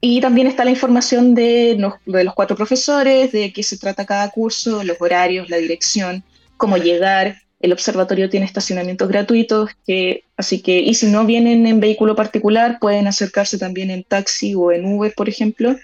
[0.00, 4.30] Y también está la información de, de los cuatro profesores, de qué se trata cada
[4.30, 6.22] curso, los horarios, la dirección,
[6.56, 7.42] cómo llegar.
[7.60, 12.78] El observatorio tiene estacionamientos gratuitos, que, así que, y si no vienen en vehículo particular,
[12.80, 15.76] pueden acercarse también en taxi o en Uber, por ejemplo,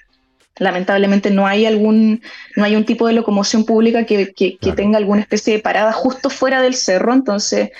[0.59, 2.23] lamentablemente no hay algún,
[2.57, 4.33] no hay un tipo de locomoción pública que,
[4.77, 7.71] tenga alguna especie de parada justo fuera del cerro, entonces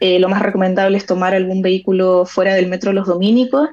[0.00, 3.68] eh, lo más recomendable es tomar algún vehículo fuera del metro Los Dominicos.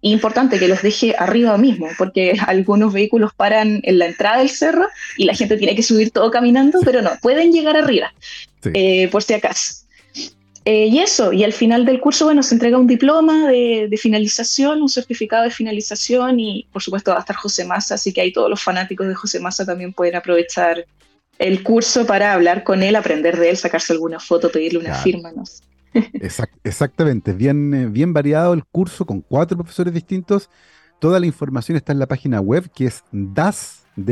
[0.00, 4.86] importante que los deje arriba mismo, porque algunos vehículos paran en la entrada del cerro
[5.16, 8.12] y la gente tiene que subir todo caminando, pero no, pueden llegar arriba,
[8.64, 9.88] eh, por si acaso.
[10.70, 14.82] Eh, y eso, y al final del curso, bueno, se entrega un diploma de, finalización,
[14.82, 18.34] un certificado de finalización y por supuesto va a estar José Massa, así que ahí
[18.34, 20.84] todos los fanáticos de José Massa también pueden aprovechar
[21.38, 25.32] el curso para hablar con él, aprender de él, sacarse alguna foto, pedirle una firma,
[25.32, 25.62] no sé.
[26.64, 30.50] exactamente, bien, eh, bien variado el curso con cuatro profesores distintos.
[30.98, 34.10] Toda la información está en la página web que es das.uchile.cl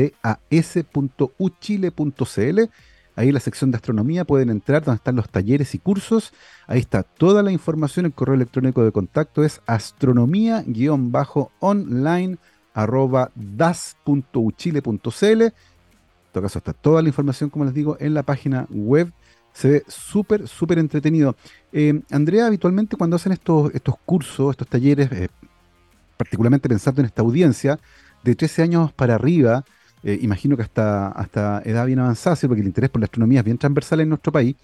[3.17, 6.33] Ahí en la sección de astronomía pueden entrar donde están los talleres y cursos.
[6.67, 8.05] Ahí está toda la información.
[8.05, 12.37] El correo electrónico de contacto es astronomía-online
[13.35, 15.41] das.uchile.cl.
[15.41, 15.51] En
[16.31, 19.11] todo caso, está toda la información, como les digo, en la página web.
[19.51, 21.35] Se ve súper, súper entretenido.
[21.73, 25.29] Eh, Andrea, habitualmente cuando hacen estos, estos cursos, estos talleres, eh,
[26.17, 27.79] particularmente pensando en esta audiencia,
[28.23, 29.65] de 13 años para arriba,
[30.07, 33.45] eh, imagino que hasta, hasta edad bien avanzada, porque el interés por la astronomía es
[33.45, 34.55] bien transversal en nuestro país.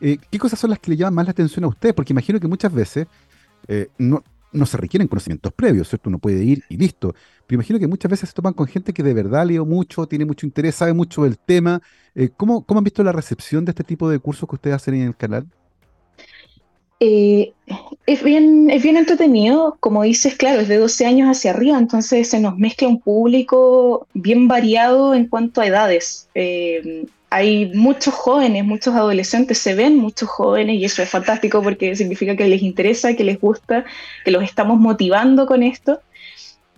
[0.00, 1.94] Eh, ¿Qué cosas son las que le llaman más la atención a usted?
[1.94, 3.06] Porque imagino que muchas veces
[3.68, 6.08] eh, no, no se requieren conocimientos previos, ¿cierto?
[6.08, 7.14] Uno puede ir y listo.
[7.46, 10.24] Pero imagino que muchas veces se toman con gente que de verdad leo mucho, tiene
[10.24, 11.80] mucho interés, sabe mucho del tema.
[12.36, 15.02] ¿cómo, ¿Cómo han visto la recepción de este tipo de cursos que ustedes hacen en
[15.02, 15.46] el canal?
[17.00, 17.52] Eh,
[18.06, 22.28] es, bien, es bien entretenido, como dices, claro, es de 12 años hacia arriba, entonces
[22.28, 26.28] se nos mezcla un público bien variado en cuanto a edades.
[26.34, 31.94] Eh, hay muchos jóvenes, muchos adolescentes, se ven muchos jóvenes y eso es fantástico porque
[31.94, 33.84] significa que les interesa, que les gusta,
[34.24, 36.00] que los estamos motivando con esto.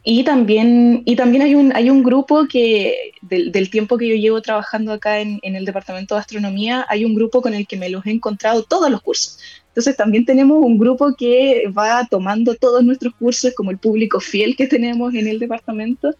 [0.03, 4.41] Y también, y también hay, un, hay un grupo que, del, tiempo que yo llevo
[4.41, 7.91] trabajando acá en, en, el Departamento de Astronomía, hay un grupo con el que me
[7.91, 9.39] los he encontrado todos los cursos.
[9.71, 14.57] Entonces también tenemos un grupo que va tomando todos nuestros cursos como el público fiel
[14.57, 16.15] que tenemos en el departamento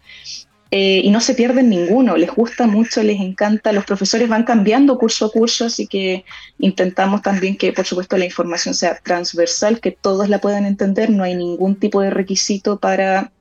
[0.73, 4.97] eh, y no se pierden ninguno, les gusta mucho, les encanta, los profesores van cambiando
[4.97, 6.23] curso a curso, así que
[6.59, 11.23] intentamos también que por supuesto la información sea transversal, que todos la puedan entender, no
[11.23, 13.33] hay ningún tipo de requisito para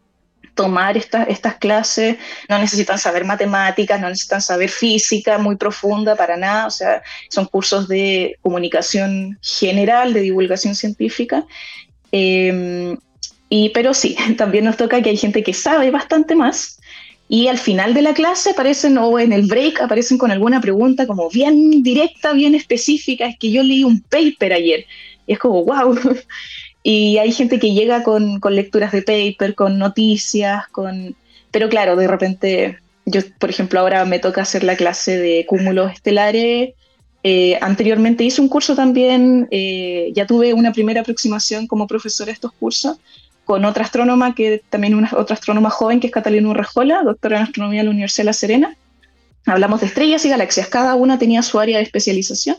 [0.60, 6.66] tomar estas clases, no necesitan saber matemáticas, no necesitan saber física muy profunda para nada,
[6.66, 11.46] o sea, son cursos de comunicación general, de divulgación científica.
[12.12, 12.98] Em,
[13.48, 16.78] y, pero sí, también nos toca que hay gente que sabe bastante más
[17.26, 21.06] y al final de la clase aparecen o en el break aparecen con alguna pregunta
[21.06, 24.84] como bien directa, bien específica, es que yo leí un paper ayer
[25.26, 25.98] y es como, wow,
[26.82, 31.14] Y hay gente que llega con, lecturas de paper, con noticias, con...
[31.50, 35.92] Pero claro, de repente, yo por ejemplo ahora me toca hacer la clase de cúmulos
[35.92, 36.74] estelares.
[37.22, 42.32] Eh, anteriormente hice un curso también, eh, ya tuve una primera aproximación como profesora de
[42.32, 42.98] estos cursos
[43.44, 47.42] con otra astrónoma, que también una otra astrónoma joven, que es Catalina Urrejola, doctora en
[47.42, 48.76] astronomía de la Universidad de La Serena.
[49.44, 52.58] Hablamos de estrellas y galaxias, cada una tenía su área de especialización.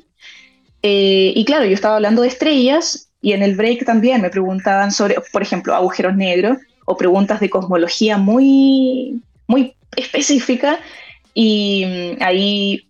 [0.83, 4.91] Eh, y claro, yo estaba hablando de estrellas y en el break también me preguntaban
[4.91, 10.79] sobre, por ejemplo, agujeros negros o preguntas de cosmología muy, muy específicas.
[11.33, 12.87] Y mm, ahí,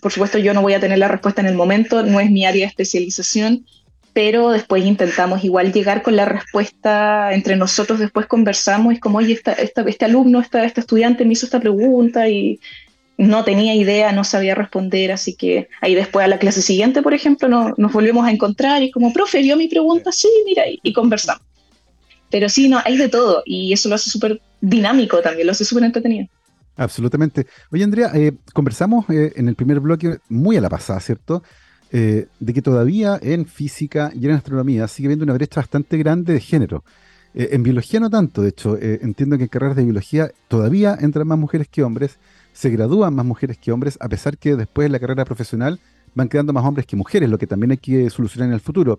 [0.00, 2.46] por supuesto, yo no voy a tener la respuesta en el momento, no es mi
[2.46, 3.66] área de especialización,
[4.14, 9.18] pero después intentamos igual llegar con la respuesta entre nosotros, después conversamos, y es como,
[9.18, 12.58] oye, esta, este alumno, esta, este estudiante me hizo esta pregunta y
[13.18, 17.14] no tenía idea, no sabía responder, así que ahí después a la clase siguiente, por
[17.14, 20.92] ejemplo, no, nos volvemos a encontrar y como, profe, vio mi pregunta, sí, mira, y,
[20.92, 21.42] conversamos.
[22.30, 25.64] Pero sí, no, hay de todo y eso lo hace súper dinámico también, lo hace
[25.64, 26.28] súper entretenido.
[26.76, 27.46] Absolutamente.
[27.72, 31.42] Oye, Andrea, eh, conversamos eh, en el primer bloque muy a la pasada, ¿cierto?
[31.90, 36.34] eh, de que todavía en física y en astronomía sigue habiendo una brecha bastante grande
[36.34, 36.84] de género.
[37.34, 41.38] En biología no tanto, de hecho, entiendo que en carreras de biología todavía entran más
[41.38, 42.18] mujeres que hombres,
[42.58, 45.78] se gradúan más mujeres que hombres, a pesar que después en la carrera profesional
[46.16, 48.98] van quedando más hombres que mujeres, lo que también hay que solucionar en el futuro.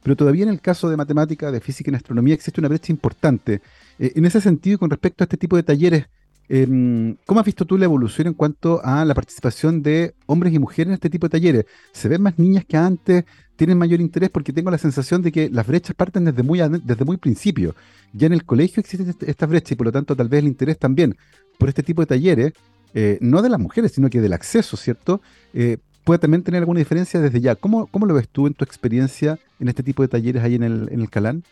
[0.00, 2.92] Pero todavía en el caso de matemática, de física y en astronomía existe una brecha
[2.92, 3.62] importante.
[3.98, 6.06] en ese sentido, con respecto a este tipo de talleres,
[6.52, 10.58] Em, ¿Cómo has visto tú la evolución en cuanto a la participación de hombres y
[10.58, 11.66] mujeres en este tipo de talleres?
[11.92, 13.24] ¿Se ven más niñas que antes?
[13.54, 14.30] ¿Tienen mayor interés?
[14.30, 17.76] Porque tengo la sensación de que las brechas parten desde muy, desde muy principio.
[18.12, 20.76] Ya en el colegio existen estas brechas y por lo tanto tal vez el interés
[20.76, 21.16] también
[21.56, 22.52] por este tipo de talleres,
[22.94, 25.20] eh, no de las mujeres, sino que del acceso, ¿cierto?
[25.54, 27.54] Eh, puede también tener alguna diferencia desde ya.
[27.54, 30.62] ¿Cómo, ¿Cómo, lo ves tú en tu experiencia en este tipo de talleres ahí en
[30.62, 31.44] el, en el Calán?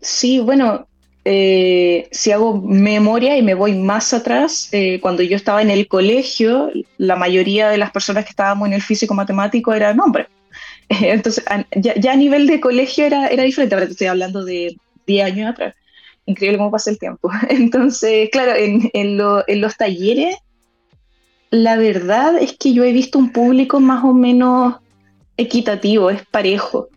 [0.00, 0.86] Sí, bueno,
[1.26, 5.88] eh, si hago memoria y me voy más atrás, eh, cuando yo estaba en el
[5.88, 10.26] colegio, la mayoría de las personas que estábamos en el físico matemático eran hombres.
[10.88, 11.44] Entonces,
[11.76, 15.50] ya, a nivel de colegio era, era diferente, ahora te estoy hablando de 10 años
[15.50, 15.74] atrás.
[16.26, 17.30] Increíble cómo pasa el tiempo.
[17.48, 20.36] Entonces, claro, en, en, los talleres,
[21.54, 24.74] la verdad es que yo he visto un público más o menos
[25.36, 26.88] equitativo, es parejo.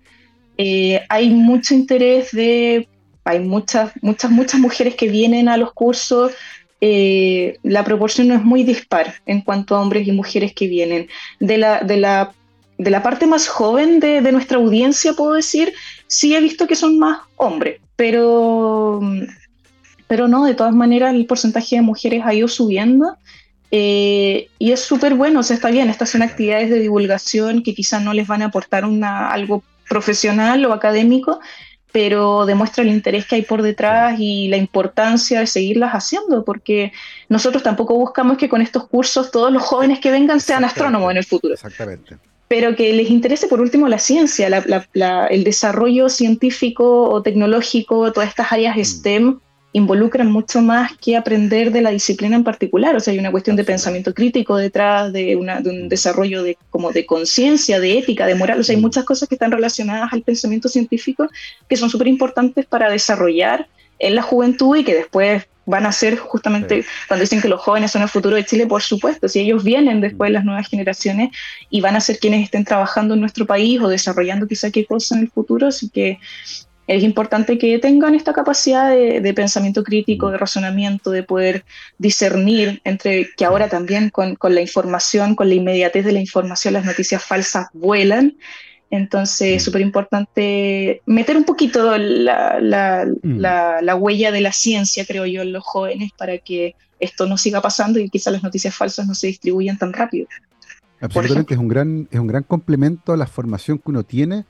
[0.57, 2.87] Eh, hay mucho interés de
[3.23, 6.31] hay muchas, muchas, muchas mujeres que vienen a los cursos.
[6.81, 11.07] Eh, la proporción no es muy dispar en cuanto a hombres y mujeres que vienen.
[11.39, 12.33] De la, de la,
[12.79, 15.71] de la parte más joven de, de nuestra audiencia, puedo decir,
[16.07, 19.01] sí he visto que son más hombres, pero,
[20.07, 23.17] pero no, de todas maneras el porcentaje de mujeres ha ido subiendo.
[23.71, 27.73] Eh, y es súper bueno, o sea, está bien, estas son actividades de divulgación que
[27.73, 31.39] quizás no les van a aportar una, algo profesional o académico,
[31.91, 36.91] pero demuestra el interés que hay por detrás y la importancia de seguirlas haciendo, porque
[37.27, 41.17] nosotros tampoco buscamos que con estos cursos todos los jóvenes que vengan sean astrónomos en
[41.17, 41.53] el futuro.
[41.53, 42.17] Exactamente.
[42.47, 48.51] Pero que les interese por último la ciencia, el desarrollo científico o tecnológico, todas estas
[48.53, 48.85] áreas mm.
[48.85, 49.39] STEM
[49.77, 52.95] involucran mucho más que aprender de la disciplina en particular.
[52.95, 55.87] O sea, hay una cuestión de pensamiento crítico detrás, de, un mm.
[55.87, 58.59] desarrollo de, como de conciencia, de ética, de moral.
[58.59, 58.85] O sea, hay mm.
[58.85, 61.27] muchas cosas que están relacionadas al pensamiento científico
[61.69, 63.67] que son súper importantes para desarrollar
[63.99, 67.91] en la juventud y que después van a ser justamente cuando dicen que los jóvenes
[67.91, 71.31] son el futuro de Chile, por supuesto, si ellos vienen después de las nuevas generaciones
[71.69, 75.15] y van a ser quienes estén trabajando en nuestro país o desarrollando quizá qué cosa
[75.15, 76.19] en el futuro, así que
[76.87, 81.65] es importante que tengan esta capacidad de, pensamiento crítico, de razonamiento, de poder
[81.97, 86.85] discernir entre que ahora también con, la información, con la inmediatez de la información, las
[86.85, 88.37] noticias falsas vuelan.
[88.89, 91.99] Entonces es súper importante meter un poquito mm.
[91.99, 97.61] la, huella de la ciencia, creo yo, en los jóvenes para que esto no siga
[97.61, 100.27] pasando y quizás las noticias falsas no se distribuyan tan rápido.
[101.01, 104.45] Absolutamente, es un, gran, es un gran complemento a la formación que uno tiene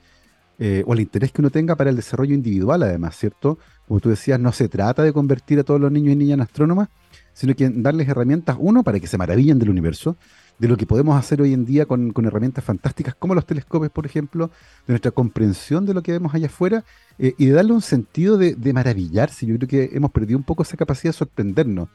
[0.60, 3.60] eh, o el interés que uno tenga para el desarrollo individual, además, ¿cierto?
[3.88, 6.42] Como tú decías, no se trata de convertir a todos los niños y niñas en
[6.42, 6.90] astrónomas,
[7.34, 10.18] sino que darles herramientas, uno, para que se maravillen del universo,
[10.58, 14.08] de lo que podemos hacer hoy en día con, herramientas fantásticas como los telescopios, por
[14.08, 14.48] ejemplo,
[14.88, 16.84] de nuestra comprensión de lo que vemos allá afuera
[17.20, 19.46] eh, y de darle un sentido de, maravillarse.
[19.46, 21.90] Yo creo que hemos perdido un poco esa capacidad de sorprendernos.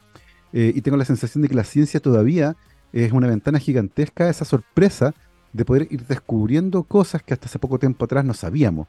[0.52, 2.56] Eh, y tengo la sensación de que la ciencia todavía
[2.92, 5.14] es una ventana gigantesca, esa sorpresa
[5.52, 8.88] de poder ir descubriendo cosas que hasta hace poco tiempo atrás no sabíamos.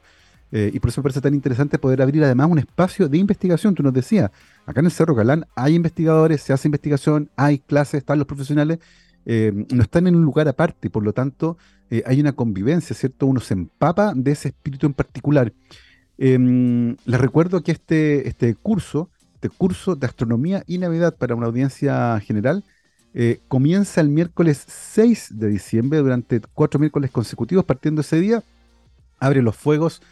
[0.52, 3.74] Eh, y por eso me parece tan interesante poder abrir además un espacio de investigación.
[3.74, 4.30] Tú nos decías,
[4.66, 8.78] acá en el Cerro Galán hay investigadores, se hace investigación, hay clases, están los profesionales,
[9.26, 11.56] eh, no están en un lugar aparte, por lo tanto
[11.90, 13.26] eh, hay una convivencia, ¿cierto?
[13.26, 15.52] Uno se empapa de ese espíritu en particular.
[16.18, 21.46] Em, les recuerdo que este, este curso, este curso de astronomía y Navidad para una
[21.46, 22.62] audiencia general,
[23.14, 28.42] eh, comienza el miércoles 6 de diciembre, durante cuatro miércoles consecutivos, partiendo ese día,
[29.20, 30.02] abre los fuegos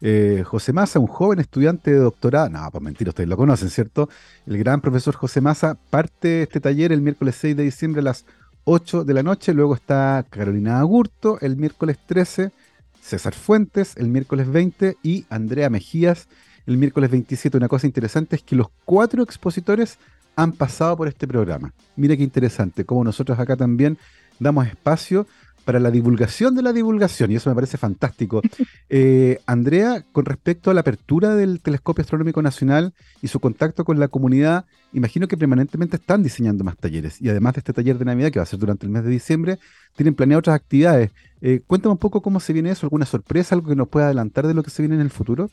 [0.00, 4.08] eh, José Massa, un joven estudiante de doctorado, no, pues mentira, ustedes lo conocen, ¿cierto?
[4.46, 8.24] El gran profesor José Massa parte este taller el miércoles 6 de diciembre a las
[8.64, 12.52] 8 de la noche, luego está Carolina Agurto el miércoles 13,
[13.00, 16.28] César Fuentes el miércoles 20 y Andrea Mejías
[16.66, 17.56] el miércoles 27.
[17.56, 19.98] Una cosa interesante es que los cuatro expositores
[20.38, 21.72] han pasado por este programa.
[21.96, 23.98] Mira qué interesante, como nosotros acá también
[24.38, 25.26] damos espacio
[25.64, 28.40] para la divulgación de la divulgación, y eso me parece fantástico.
[28.90, 34.00] Eh, Andrea, con respecto a la apertura del Telescopio Astronómico Nacional y su contacto con
[34.00, 34.64] la comunidad,
[34.94, 38.38] imagino que permanentemente están diseñando más talleres, y además de este taller de Navidad, que
[38.38, 39.58] va a ser durante el mes de diciembre,
[39.94, 41.10] tienen planeado otras actividades.
[41.42, 44.46] Eh, cuéntame un poco cómo se viene eso, alguna sorpresa, algo que nos pueda adelantar
[44.46, 45.50] de lo que se viene en el futuro.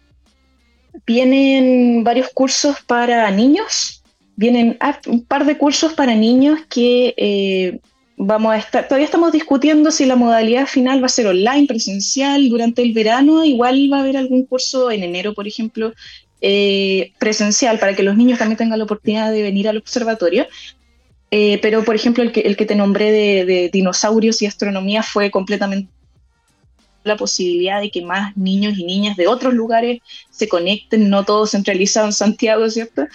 [1.05, 4.01] Vienen varios cursos para niños,
[4.36, 4.77] vienen
[5.07, 7.79] un par de cursos para niños que eh,
[8.17, 12.49] vamos a estar, todavía estamos discutiendo si la modalidad final va a ser online, presencial,
[12.49, 15.93] durante el verano, igual va a haber algún curso en enero, por ejemplo,
[16.41, 20.47] eh, presencial, para que los niños también tengan la oportunidad de venir al observatorio.
[21.31, 25.31] Eh, pero, por ejemplo, el que, el que te nombré de, dinosaurios y astronomía fue
[25.31, 25.89] completamente
[27.03, 31.51] la posibilidad de que más niños y niñas de otros lugares se conecten, no todos
[31.51, 33.05] centralizados en Santiago, ¿cierto?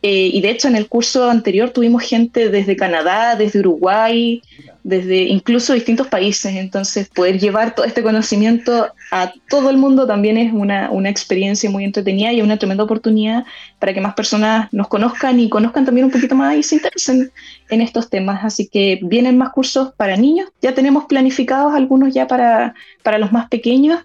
[0.00, 4.40] Eh, y de hecho en el curso anterior tuvimos gente desde Canadá, desde Uruguay,
[4.84, 6.54] desde incluso distintos países.
[6.54, 11.68] Entonces poder llevar todo este conocimiento a todo el mundo también es una, una experiencia
[11.68, 13.44] muy entretenida y una tremenda oportunidad
[13.80, 17.32] para que más personas nos conozcan y conozcan también un poquito más y se interesen
[17.68, 18.44] en estos temas.
[18.44, 20.48] Así que vienen más cursos para niños.
[20.62, 24.00] Ya tenemos planificados algunos ya para, para los más pequeños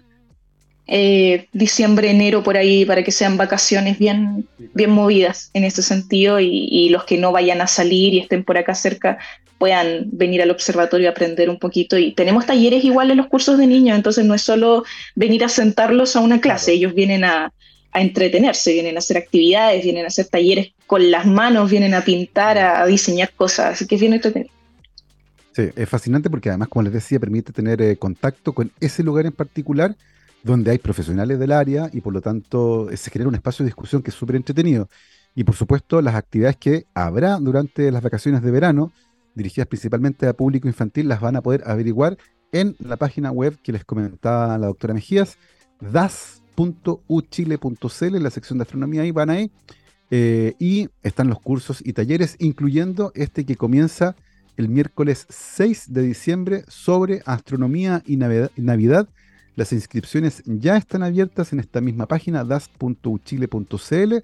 [0.86, 6.40] eh, diciembre, enero, por ahí, para que sean vacaciones bien, bien movidas en ese sentido
[6.40, 9.18] y, los que no vayan a salir y estén por acá cerca
[9.58, 11.96] puedan venir al observatorio a aprender un poquito.
[11.96, 15.48] Y tenemos talleres igual en los cursos de niños, entonces no es solo venir a
[15.48, 17.52] sentarlos a una clase, ellos vienen a,
[17.94, 22.58] entretenerse, vienen a hacer actividades, vienen a hacer talleres con las manos, vienen a pintar,
[22.58, 24.52] a, diseñar cosas, así que es bien entretenido.
[25.52, 29.26] Sí, es fascinante porque además, como les decía, permite tener eh, contacto con ese lugar
[29.26, 29.94] en particular
[30.44, 33.68] donde hay profesionales del área y por lo tanto eh, se genera un espacio de
[33.68, 34.88] discusión que es súper entretenido.
[35.34, 38.92] Y por supuesto las actividades que habrá durante las vacaciones de verano,
[39.34, 42.16] dirigidas principalmente a público infantil, las van a poder averiguar
[42.52, 45.38] en la página web que les comentaba la doctora Mejías,
[45.80, 49.50] das.uchile.cl, en la sección de astronomía, y van ahí.
[50.10, 54.14] Eh, y están los cursos y talleres, incluyendo este que comienza
[54.56, 59.08] el miércoles 6 de diciembre sobre astronomía y Navidad
[59.56, 64.14] las inscripciones ya están abiertas en esta misma página, das.uchile.cl,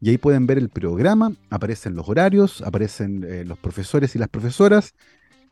[0.00, 4.28] y ahí pueden ver el programa, aparecen los horarios, aparecen eh, los profesores y las
[4.28, 4.94] profesoras,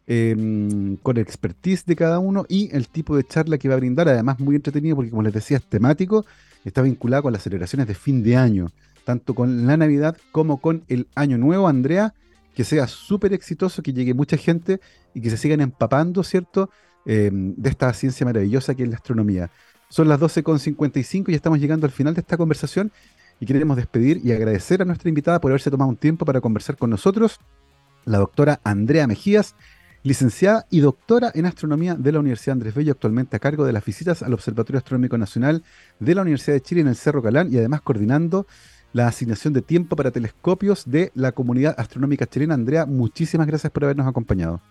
[0.06, 3.78] em, con el expertise de cada uno y el tipo de charla que va a
[3.78, 6.26] brindar, además muy entretenido porque como les decía es temático,
[6.64, 8.70] está vinculado con las celebraciones de fin de año,
[9.04, 12.12] tanto con la Navidad como con el Año Nuevo, Andrea,
[12.54, 14.80] que sea súper exitoso, que llegue mucha gente
[15.14, 16.70] y que se sigan empapando, ¿cierto?
[17.06, 19.50] Em, de esta ciencia maravillosa que es la astronomía.
[19.90, 22.92] Son las 12.55 y estamos llegando al final de esta conversación
[23.38, 26.78] y queremos despedir y agradecer a nuestra invitada por haberse tomado un tiempo para conversar
[26.78, 27.40] con nosotros,
[28.06, 29.54] la doctora Andrea Mejías,
[30.02, 33.84] licenciada y doctora en astronomía de la Universidad Andrés Bello, actualmente a cargo de las
[33.84, 35.62] visitas al Observatorio Astronómico Nacional
[36.00, 38.46] de la Universidad de Chile en el Cerro Calán y además coordinando
[38.94, 42.54] la asignación de tiempo para telescopios de la comunidad astronómica chilena.
[42.54, 44.62] Andrea, muchísimas gracias por habernos acompañado.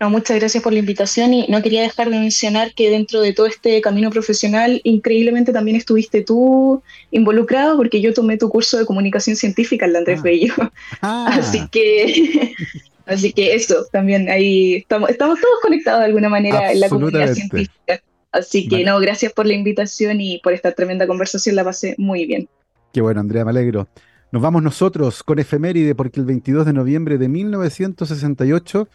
[0.00, 3.32] No, muchas gracias por la invitación y no quería dejar de mencionar que dentro de
[3.34, 8.86] todo este camino profesional, increíblemente también estuviste tú involucrado porque yo tomé tu curso de
[8.86, 10.22] comunicación científica en la Andrés ah.
[10.22, 10.54] Bello.
[11.02, 11.30] Ah.
[11.38, 12.54] Así que
[13.06, 17.34] así que eso, también ahí estamos, estamos todos conectados de alguna manera en la comunidad
[17.34, 18.00] científica.
[18.32, 22.26] Así que no, gracias por la invitación y por esta tremenda conversación, la pasé muy
[22.26, 22.48] bien.
[22.92, 23.88] Qué bueno, Andrea, me alegro.
[24.30, 28.88] Nos vamos nosotros con efeméride porque el 22 de noviembre de 1968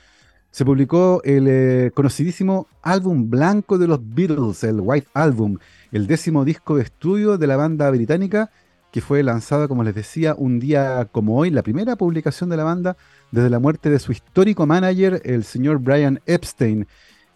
[0.56, 5.58] se publicó el eh, conocidísimo álbum blanco de los Beatles, el White Album,
[5.92, 8.50] el décimo disco de estudio de la banda británica,
[8.90, 12.64] que fue lanzado, como les decía, un día como hoy, la primera publicación de la
[12.64, 12.96] banda
[13.32, 16.88] desde la muerte de su histórico manager, el señor Brian Epstein.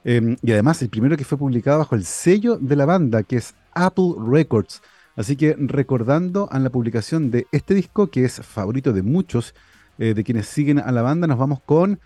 [0.05, 3.35] Em, y además el primero que fue publicado bajo el sello de la banda, que
[3.35, 4.81] es Apple Records.
[5.17, 9.55] Así que recordando a la publicación de este disco, que es favorito de muchos
[9.97, 11.99] eh, de quienes siguen a la banda, nos vamos con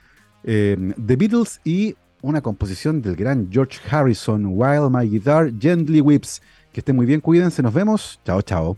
[0.44, 6.42] eh, The Beatles y una composición del gran George Harrison, While My Guitar Gently Whips.
[6.72, 8.20] Que estén muy bien, cuídense, nos vemos.
[8.26, 8.78] Chao, chao.